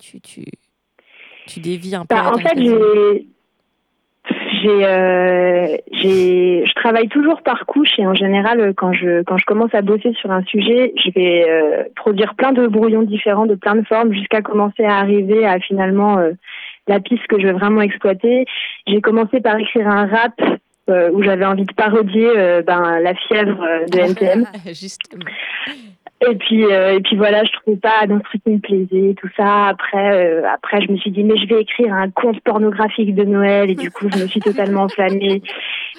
[0.00, 0.44] tu, tu,
[1.46, 2.14] tu dévis un peu.
[2.14, 3.26] Bah, en fait, j'ai,
[4.62, 9.44] j'ai, euh, j'ai, je travaille toujours par couche et en général, quand je, quand je
[9.44, 13.54] commence à bosser sur un sujet, je vais euh, produire plein de brouillons différents, de
[13.54, 16.32] plein de formes, jusqu'à commencer à arriver à finalement euh,
[16.86, 18.46] la piste que je veux vraiment exploiter.
[18.86, 20.40] J'ai commencé par écrire un rap
[21.12, 22.30] où j'avais envie de parodier
[22.66, 24.46] ben, la fièvre de NTM.
[24.68, 25.22] Justement.
[26.20, 29.28] Et puis, euh, et puis voilà, je trouvais pas d'un truc qui me plaisait, tout
[29.36, 29.66] ça.
[29.66, 33.22] Après, euh, après, je me suis dit, mais je vais écrire un conte pornographique de
[33.24, 33.70] Noël.
[33.70, 35.42] Et du coup, je me suis totalement enflammée.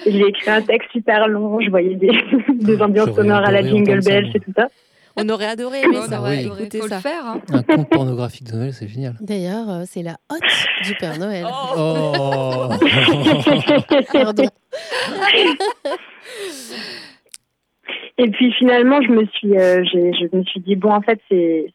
[0.06, 1.58] J'ai écrit un texte super long.
[1.60, 2.10] Je voyais des,
[2.50, 4.12] des ambiances sonores à la Jingle moi.
[4.34, 4.68] et tout ça.
[5.16, 6.20] On aurait adoré On ça.
[6.20, 6.44] aurait.
[6.44, 6.54] Faut
[6.84, 7.00] le ça.
[7.00, 7.40] faire, hein.
[7.52, 9.14] Un conte pornographique de Noël, c'est génial.
[9.20, 10.40] D'ailleurs, euh, c'est la hotte
[10.84, 11.44] du Père Noël.
[11.76, 12.68] Oh
[14.12, 14.44] Pardon.
[18.22, 21.72] Et puis finalement, je me suis, euh, je me suis dit bon, en fait, c'est,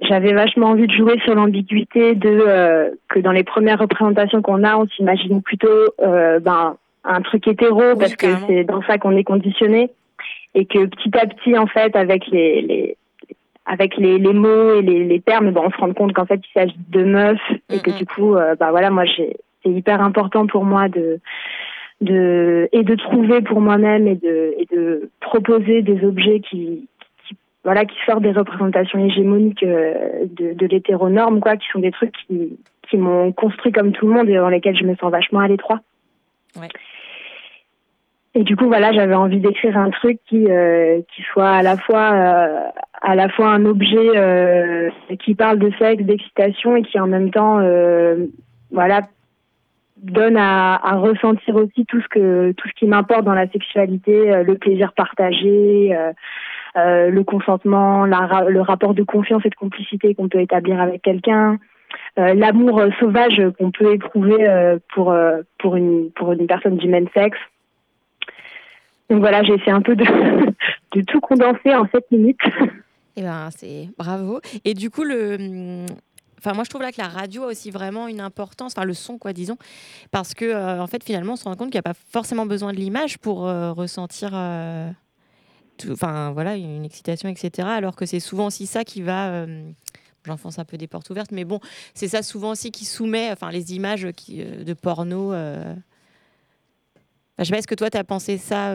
[0.00, 4.62] j'avais vachement envie de jouer sur l'ambiguïté de euh, que dans les premières représentations qu'on
[4.62, 5.66] a, on s'imagine plutôt
[6.00, 9.90] euh, ben un truc hétéro parce que c'est dans ça qu'on est conditionné.
[10.54, 12.96] Et que petit à petit en fait avec les, les
[13.66, 16.40] avec les, les mots et les, les termes, ben, on se rend compte qu'en fait
[16.44, 20.46] il s'agit de meufs et que du coup, bah voilà, moi j'ai c'est hyper important
[20.46, 21.20] pour moi de
[22.02, 26.88] de et de trouver pour moi-même et de et de proposer des objets qui,
[27.26, 31.92] qui voilà qui sortent des représentations hégémoniques euh, de, de l'hétéronorme quoi qui sont des
[31.92, 32.58] trucs qui
[32.90, 35.48] qui m'ont construit comme tout le monde et dans lesquels je me sens vachement à
[35.48, 35.80] l'étroit
[36.60, 36.68] Ouais.
[38.34, 41.78] et du coup voilà j'avais envie d'écrire un truc qui euh, qui soit à la
[41.78, 42.68] fois euh,
[43.00, 44.90] à la fois un objet euh,
[45.24, 47.60] qui parle de sexe d'excitation et qui en même temps
[48.70, 49.00] voilà
[50.02, 54.42] donne à, ressentir aussi tout ce que tout ce qui m'importe dans la sexualité, euh,
[54.42, 56.12] le plaisir partagé, euh,
[56.76, 61.58] euh, le consentement, le rapport de confiance et de complicité qu'on peut établir avec quelqu'un,
[62.16, 65.14] l'amour sauvage qu'on peut éprouver pour
[65.58, 67.38] pour une pour une personne du même sexe.
[69.10, 72.40] Donc voilà, j'ai essayé un peu de tout condenser en sept minutes.
[73.16, 74.40] Eh ben, c'est bravo.
[74.64, 75.84] Et du coup, le.
[76.44, 78.94] Enfin, moi, je trouve là que la radio a aussi vraiment une importance, enfin le
[78.94, 79.56] son, quoi, disons,
[80.10, 82.46] parce que euh, en fait, finalement, on se rend compte qu'il n'y a pas forcément
[82.46, 84.90] besoin de l'image pour euh, ressentir, euh,
[85.90, 87.68] enfin voilà, une excitation, etc.
[87.70, 89.46] Alors que c'est souvent aussi ça qui va,
[90.24, 91.60] j'enfonce un peu des portes ouvertes, mais bon,
[91.94, 95.28] c'est ça souvent aussi qui soumet, enfin les images de porno.
[95.28, 95.76] Enfin,
[97.38, 98.74] je sais pas, est-ce que toi, tu as pensé ça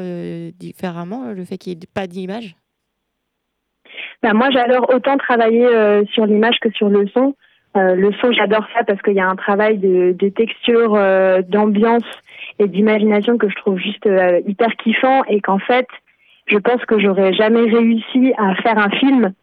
[0.57, 2.55] différemment, le fait qu'il n'y ait pas d'image?
[4.24, 7.36] Bah, moi, j'adore autant travailler euh, sur l'image que sur le son.
[7.76, 11.41] Euh, le son, j'adore ça parce qu'il y a un travail de, de texture, euh,
[11.41, 12.03] d'ambiance
[12.59, 15.88] et d'imagination que je trouve juste euh, hyper kiffant et qu'en fait,
[16.47, 19.34] je pense que j'aurais jamais réussi à faire un film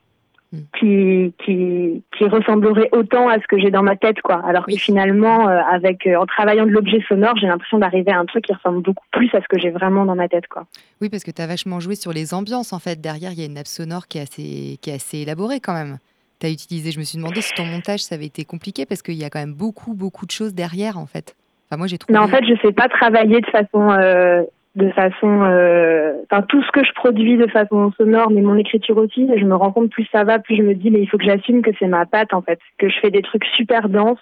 [0.78, 4.42] qui, qui, qui ressemblerait autant à ce que j'ai dans ma tête, quoi.
[4.46, 8.18] Alors que finalement, euh, avec, euh, en travaillant de l'objet sonore, j'ai l'impression d'arriver à
[8.18, 10.66] un truc qui ressemble beaucoup plus à ce que j'ai vraiment dans ma tête, quoi.
[11.00, 13.00] Oui, parce que tu as vachement joué sur les ambiances, en fait.
[13.00, 15.74] Derrière, il y a une nappe sonore qui est assez, qui est assez élaborée quand
[15.74, 15.98] même.
[16.40, 19.02] Tu as utilisé, je me suis demandé si ton montage, ça avait été compliqué, parce
[19.02, 21.36] qu'il y a quand même beaucoup, beaucoup de choses derrière, en fait.
[21.68, 22.18] Enfin, moi, j'ai trouvé...
[22.18, 24.42] Mais en fait, je sais pas travailler de façon, euh,
[24.76, 28.96] de façon, euh, enfin tout ce que je produis de façon sonore, mais mon écriture
[28.96, 29.28] aussi.
[29.36, 31.24] Je me rends compte plus ça va, plus je me dis mais il faut que
[31.24, 34.18] j'assume que c'est ma patte en fait, que je fais des trucs super denses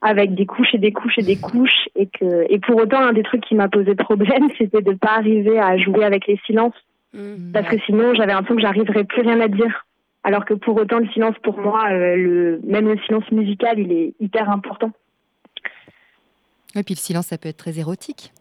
[0.00, 3.12] avec des couches et des couches et des couches et que et pour autant un
[3.12, 6.74] des trucs qui m'a posé problème, c'était de pas arriver à jouer avec les silences
[7.52, 9.84] parce que sinon j'avais l'impression que j'arriverais plus rien à dire.
[10.24, 13.90] Alors que pour autant le silence pour moi, euh, le même le silence musical, il
[13.92, 14.92] est hyper important.
[16.76, 18.32] Et puis le silence, ça peut être très érotique.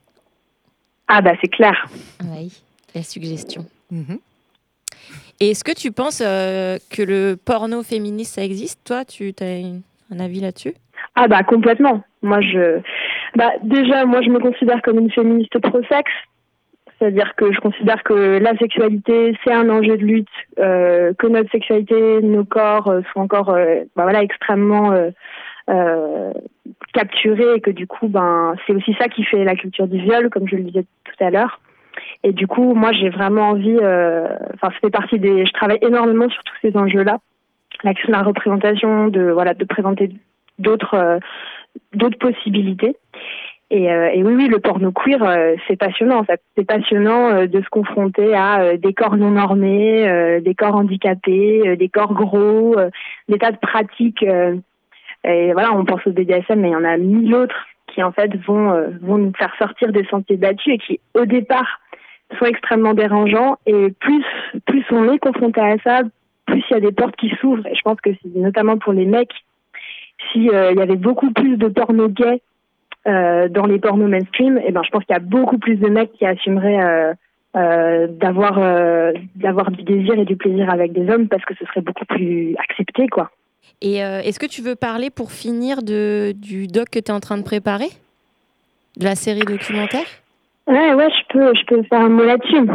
[1.07, 1.86] Ah bah c'est clair.
[2.23, 2.61] Oui,
[2.95, 3.65] la suggestion.
[5.39, 8.79] Et est-ce que tu penses euh, que le porno féministe, ça existe?
[8.86, 10.73] Toi, tu as une- un avis là-dessus?
[11.15, 12.03] Ah bah complètement.
[12.21, 12.79] Moi je
[13.36, 16.11] bah déjà moi je me considère comme une féministe pro-sexe.
[17.01, 20.29] C'est-à-dire que je considère que la sexualité c'est un enjeu de lutte,
[20.59, 24.91] euh, que notre sexualité, nos corps euh, sont encore euh, bah voilà extrêmement
[26.93, 30.29] capturés et que du coup ben c'est aussi ça qui fait la culture du viol
[30.29, 31.59] comme je le disais tout à l'heure.
[32.23, 36.29] Et du coup moi j'ai vraiment envie, enfin ça fait partie des, je travaille énormément
[36.29, 37.17] sur tous ces enjeux-là,
[37.83, 40.11] la la représentation, de voilà de présenter
[40.59, 41.19] d'autres
[41.93, 42.95] d'autres possibilités.
[43.74, 46.26] Et, euh, et oui, oui, le porno queer, euh, c'est passionnant.
[46.57, 50.76] C'est passionnant euh, de se confronter à euh, des corps non normés, euh, des corps
[50.76, 52.89] handicapés, euh, des corps gros, euh,
[53.30, 54.24] des tas de pratiques.
[54.24, 54.57] euh,
[55.24, 57.55] et voilà, on pense au BDSM, mais il y en a mille autres
[57.88, 61.26] qui en fait vont euh, vont nous faire sortir des sentiers battus et qui, au
[61.26, 61.80] départ,
[62.39, 63.57] sont extrêmement dérangeants.
[63.65, 64.26] Et plus
[64.65, 66.01] plus on est confronté à ça,
[66.45, 67.65] plus il y a des portes qui s'ouvrent.
[67.67, 69.45] Et je pense que c'est notamment pour les mecs
[70.34, 72.41] si euh, il y avait beaucoup plus de porno gay
[73.07, 75.87] euh, dans les pornos mainstream, et ben je pense qu'il y a beaucoup plus de
[75.87, 77.13] mecs qui assumeraient euh,
[77.55, 78.59] euh, d'avoir
[79.35, 82.55] d'avoir du désir et du plaisir avec des hommes parce que ce serait beaucoup plus
[82.57, 83.31] accepté quoi.
[83.81, 87.19] Et est-ce que tu veux parler pour finir de, du doc que tu es en
[87.19, 87.89] train de préparer?
[88.97, 90.05] De la série documentaire?
[90.67, 92.67] Ouais ouais, je peux je peux faire un mot là-dessus.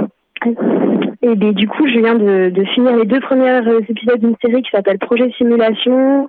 [1.23, 4.63] Et ben, du coup, je viens de, de finir les deux premiers épisodes d'une série
[4.63, 6.29] qui s'appelle Projet Simulation,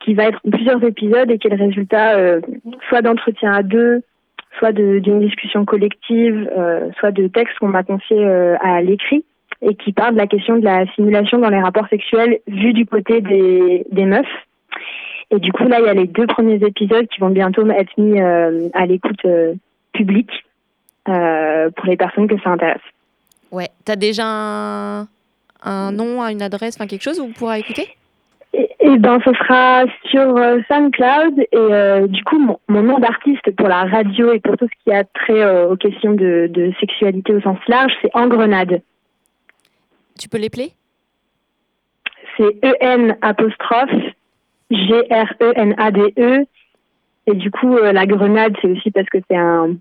[0.00, 2.40] qui va être plusieurs épisodes et qui est le résultat euh,
[2.88, 4.02] soit d'entretiens à deux,
[4.58, 9.24] soit d'une discussion collective, euh, soit de textes qu'on m'a confiés euh, à l'écrit
[9.62, 12.86] et qui parle de la question de la simulation dans les rapports sexuels vu du
[12.86, 14.26] côté des, des meufs.
[15.30, 17.92] Et du coup, là, il y a les deux premiers épisodes qui vont bientôt être
[17.98, 19.54] mis euh, à l'écoute euh,
[19.92, 20.30] publique
[21.08, 22.80] euh, pour les personnes que ça intéresse.
[23.50, 23.68] Ouais.
[23.84, 25.08] Tu as déjà un,
[25.62, 27.88] un nom, une adresse, enfin quelque chose où on pourra écouter?
[28.58, 32.98] Et, et ben, ce sera sur euh, SoundCloud et euh, du coup, mon, mon nom
[32.98, 36.48] d'artiste pour la radio et pour tout ce qui a trait euh, aux questions de,
[36.50, 38.82] de sexualité au sens large, c'est Engrenade.
[40.18, 40.72] Tu peux l'épeler
[42.36, 43.94] C'est E-N apostrophe
[44.72, 46.44] G-R-E-N-A-D-E.
[47.28, 49.76] Et du coup, euh, la grenade, c'est aussi parce que c'est un,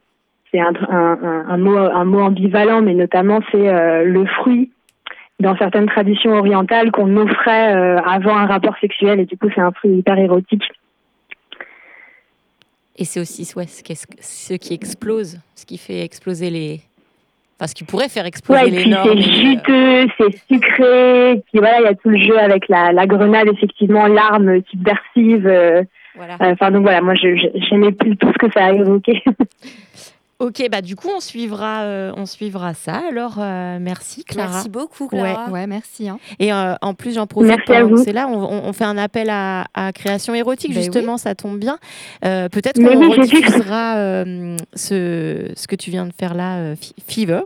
[0.51, 4.71] c'est un, un, mot, un mot ambivalent, mais notamment c'est le fruit
[5.39, 9.19] dans certaines traditions orientales qu'on offrait euh, avant un rapport sexuel.
[9.19, 10.63] Et du coup, c'est un fruit hyper érotique.
[12.97, 13.83] Et c'est aussi ouais, ce,
[14.55, 16.81] qui explose, ce qui fait exploser les.
[17.59, 19.09] Enfin, ce qui pourrait faire exploser Ouais, et les puis normes.
[19.15, 21.41] c'est juteux, c'est sucré.
[21.51, 25.45] Puis voilà, il y a tout le jeu avec la, la grenade, effectivement, l'arme subversive.
[25.47, 25.83] euh,
[26.15, 26.33] Voilà.
[26.41, 29.23] euh, Enfin, donc voilà, moi, j'aimais plus tout ce que ça a évoqué.
[30.39, 33.01] Ok, bah du coup on suivra, euh, on suivra ça.
[33.09, 34.51] Alors euh, merci Clara.
[34.51, 35.45] Merci beaucoup, Clara.
[35.47, 36.09] Ouais, ouais merci.
[36.09, 36.19] hein.
[36.38, 37.49] Et euh, en plus j'en profite.
[37.89, 38.03] Vous.
[38.03, 41.79] C'est là, on, fait un appel à, à création érotique Ben justement, ça tombe bien.
[42.23, 46.75] Euh, Peut-être qu'on oui, rediffusera euh, ce, ce que tu viens de faire là, euh,
[46.75, 47.41] Fi- Fever,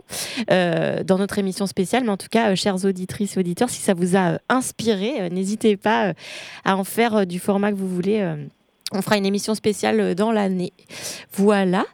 [0.50, 2.04] euh, dans notre émission spéciale.
[2.04, 5.28] Mais en tout cas, euh, chères auditrices et auditeurs, si ça vous a inspiré, euh,
[5.30, 6.12] n'hésitez pas euh,
[6.66, 8.20] à en faire euh, du format que vous voulez.
[8.92, 10.72] On fera une émission spéciale euh, dans l'année.
[11.34, 11.84] Voilà.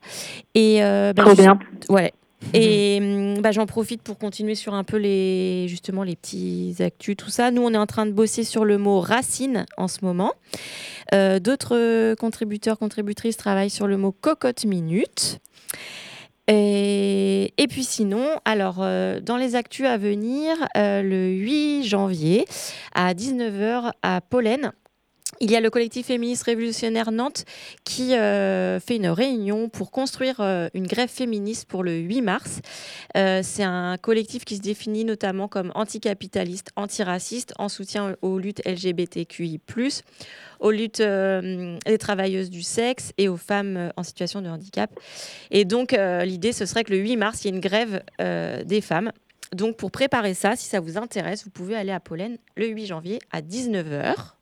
[0.54, 1.58] Et euh, bah, Trop juste- bien.
[1.88, 2.12] Ouais.
[2.54, 7.16] Et hum, bah, j'en profite pour continuer sur un peu les justement les petits actus,
[7.16, 7.50] tout ça.
[7.50, 10.32] Nous, on est en train de bosser sur le mot racine en ce moment.
[11.14, 15.38] Euh, D'autres contributeurs, contributrices travaillent sur le mot cocotte minute.
[16.50, 22.46] Et, et puis sinon, alors euh, dans les actus à venir, euh, le 8 janvier
[22.94, 24.72] à 19h à Pollen,
[25.40, 27.44] il y a le collectif féministe révolutionnaire Nantes
[27.84, 32.60] qui euh, fait une réunion pour construire euh, une grève féministe pour le 8 mars.
[33.16, 38.62] Euh, c'est un collectif qui se définit notamment comme anticapitaliste, antiraciste, en soutien aux luttes
[38.66, 39.60] LGBTQI+,
[40.60, 44.90] aux luttes des travailleuses du sexe et aux femmes en situation de handicap.
[45.50, 48.80] Et donc, l'idée, ce serait que le 8 mars, il y ait une grève des
[48.80, 49.12] femmes.
[49.52, 52.86] Donc, pour préparer ça, si ça vous intéresse, vous pouvez aller à Pollen le 8
[52.86, 54.37] janvier à 19h.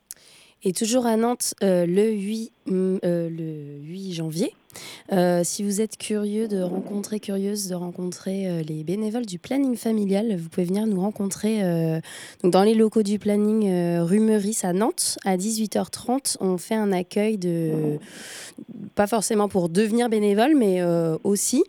[0.63, 4.53] Et toujours à Nantes, euh, le, 8, hum, euh, le 8 janvier,
[5.11, 10.35] euh, si vous êtes curieux de rencontrer, curieuse de rencontrer les bénévoles du planning familial,
[10.35, 11.61] vous pouvez venir nous rencontrer
[12.43, 16.37] dans les locaux du planning Meurice à Nantes à 18h30.
[16.41, 17.97] On fait un accueil de,
[18.93, 20.83] pas forcément pour devenir bénévole, mais
[21.23, 21.63] aussi,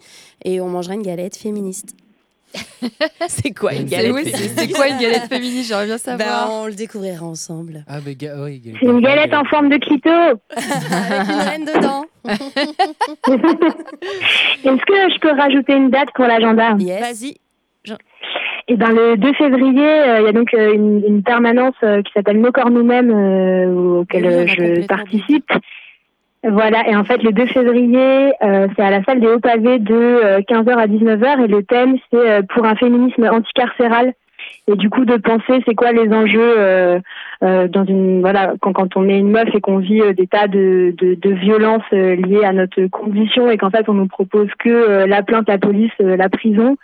[0.45, 1.95] et on mangera une galette féministe.
[3.29, 6.51] c'est quoi une galette oui, c'est- quoi une galette féministe J'aimerais bien Ben, savoir.
[6.53, 7.85] on le découvrira ensemble.
[7.89, 10.11] Ah, mais ga- oui, C'est une galette en forme de clito.
[10.11, 12.05] Avec une reine dedans.
[14.65, 16.75] Est-ce que je peux rajouter une date pour l'agenda?
[16.75, 17.37] Vas-y.
[18.71, 22.03] Et ben le 2 février, euh, il y a donc euh, une, une permanence euh,
[22.03, 25.51] qui s'appelle Nos corps nous-mêmes euh, auquel a je participe.
[26.45, 29.81] Voilà, et en fait le 2 février, euh, c'est à la salle des Hauts Pavés
[29.81, 34.13] de euh, 15h à 19h et le thème c'est euh, pour un féminisme anticarcéral.
[34.69, 37.01] Et du coup de penser c'est quoi les enjeux euh,
[37.43, 40.29] euh, dans une voilà quand, quand on est une meuf et qu'on vit euh, des
[40.29, 44.07] tas de, de, de violences euh, liées à notre condition et qu'en fait on nous
[44.07, 46.77] propose que euh, la plainte, la police, euh, la prison.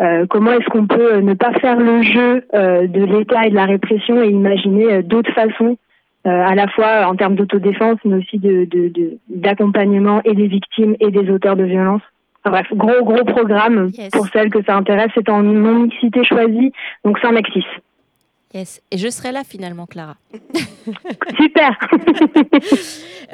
[0.00, 3.50] Euh, comment est-ce qu'on peut euh, ne pas faire le jeu euh, de l'État et
[3.50, 5.87] de la répression et imaginer euh, d'autres façons, euh,
[6.30, 10.96] à la fois en termes d'autodéfense, mais aussi de, de, de- d'accompagnement et des victimes
[11.00, 12.02] et des auteurs de violences.
[12.44, 14.10] Bref, gros gros programme Yes.
[14.10, 15.10] pour celles que ça intéresse.
[15.14, 16.72] C'est en non mixité choisie,
[17.04, 17.64] donc sans Maxis.
[18.54, 18.80] Yes.
[18.90, 20.16] Et je serai là finalement, Clara.
[21.40, 21.76] Super.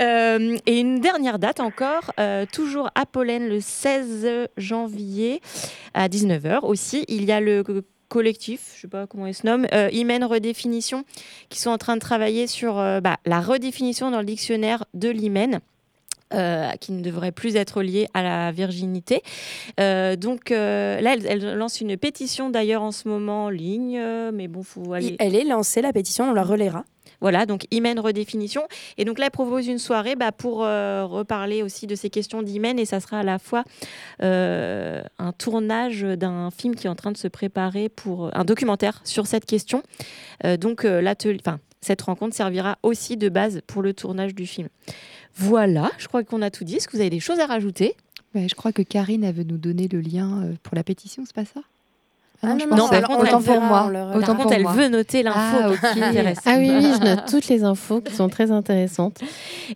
[0.01, 5.41] Euh, et une dernière date encore, euh, toujours à Pollen, le 16 janvier
[5.95, 7.05] à 19h aussi.
[7.07, 7.63] Il y a le
[8.09, 11.05] collectif, je sais pas comment il se nomme, euh, Hymen Redéfinition,
[11.49, 15.09] qui sont en train de travailler sur euh, bah, la redéfinition dans le dictionnaire de
[15.09, 15.61] l'hymen.
[16.33, 19.23] euh, qui ne devrait plus être lié à la virginité.
[19.79, 23.99] Euh, donc euh, là, elle, elle lance une pétition d'ailleurs en ce moment en ligne,
[23.99, 25.15] euh, mais bon, faut aller.
[25.21, 26.85] Elle est lancée, la pétition, on la relaiera.
[27.25, 28.65] Voilà, donc Hymen redéfinition.
[28.99, 32.43] Et donc là, elle propose une soirée bah, pour euh, reparler aussi de ces questions
[32.43, 32.79] d'Hymen.
[32.79, 33.65] Et ça sera à la fois
[34.23, 39.01] euh, un tournage d'un film qui est en train de se préparer pour un documentaire
[39.05, 39.83] sur cette question.
[40.45, 41.01] Euh, donc euh,
[41.81, 44.69] cette rencontre servira aussi de base pour le tournage du film.
[45.35, 46.77] Voilà, je crois qu'on a tout dit.
[46.77, 47.97] Est-ce que vous avez des choses à rajouter?
[48.35, 51.23] Ouais, je crois que Karine, elle veut nous donner le lien euh, pour la pétition,
[51.25, 51.63] c'est pas ça?
[52.47, 53.91] Ah non, non, non, autant pour moi.
[54.15, 55.93] Autant Par contre, elle veut noter l'info Ah, ok.
[55.93, 56.39] qui l'intéresse.
[56.47, 59.19] Ah oui, oui, je note toutes les infos qui sont très intéressantes.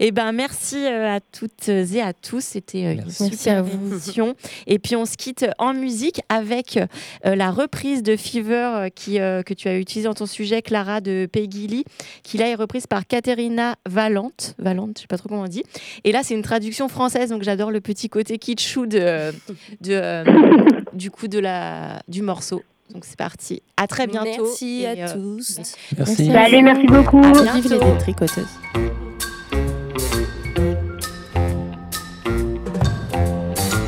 [0.01, 2.41] Eh ben, merci euh, à toutes et à tous.
[2.45, 3.93] C'était euh, une Merci super à vous.
[3.93, 4.35] émission.
[4.67, 6.79] Et puis, on se quitte en musique avec
[7.27, 10.63] euh, la reprise de Fever euh, qui, euh, que tu as utilisée dans ton sujet,
[10.63, 11.85] Clara de Peggy Lee,
[12.23, 14.55] qui là est reprise par Caterina Valente.
[14.59, 15.63] Valente, je sais pas trop comment on dit.
[16.05, 19.33] Et là, c'est une traduction française, donc j'adore le petit côté kitschou de,
[19.81, 20.25] de, euh,
[20.93, 22.58] du coup de la, du morceau.
[22.93, 23.63] Donc c'est parti.
[23.77, 24.45] À très bientôt.
[24.45, 25.61] Merci à euh, tous.
[25.97, 26.33] Merci.
[26.33, 27.23] Salut, merci beaucoup.
[27.23, 28.47] À Vive les détricoteuses.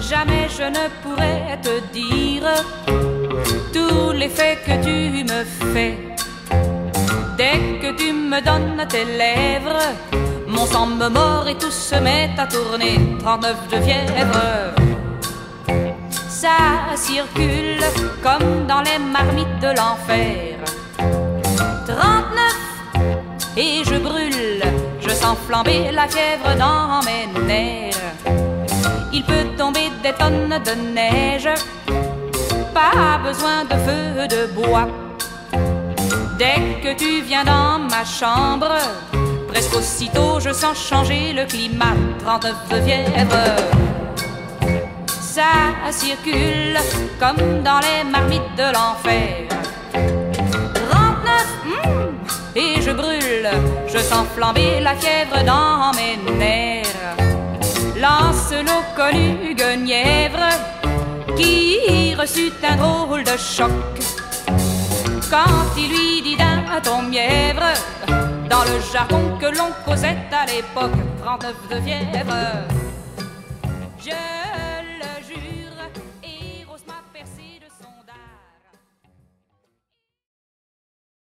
[0.09, 2.45] Jamais je ne pourrais te dire
[3.73, 5.97] tous les faits que tu me fais.
[7.39, 9.95] Dès que tu me donnes tes lèvres,
[10.47, 12.99] mon sang me mord et tout se met à tourner.
[13.21, 14.90] 39 de fièvre.
[16.41, 17.85] Ça circule
[18.23, 20.57] comme dans les marmites de l'enfer.
[21.87, 24.63] 39 et je brûle,
[25.03, 27.95] je sens flamber la fièvre dans mes nerfs.
[29.13, 31.51] Il peut tomber des tonnes de neige,
[32.73, 34.89] pas besoin de feu de bois.
[36.39, 38.79] Dès que tu viens dans ma chambre,
[39.47, 41.97] presque aussitôt je sens changer le climat.
[42.25, 43.90] 39 de fièvre.
[45.41, 46.77] Ça circule
[47.19, 49.49] comme dans les marmites de l'enfer.
[50.91, 53.49] 39, hmm, et je brûle,
[53.89, 57.17] je sens flamber la fièvre dans mes nerfs.
[57.97, 60.47] Lancelot connu Guenièvre
[61.39, 63.71] qui reçut un drôle de choc
[65.31, 67.73] quand il lui dit d'un ton mièvre
[68.51, 72.37] dans le jargon que l'on causait à l'époque 39 de fièvre.
[74.05, 74.40] Je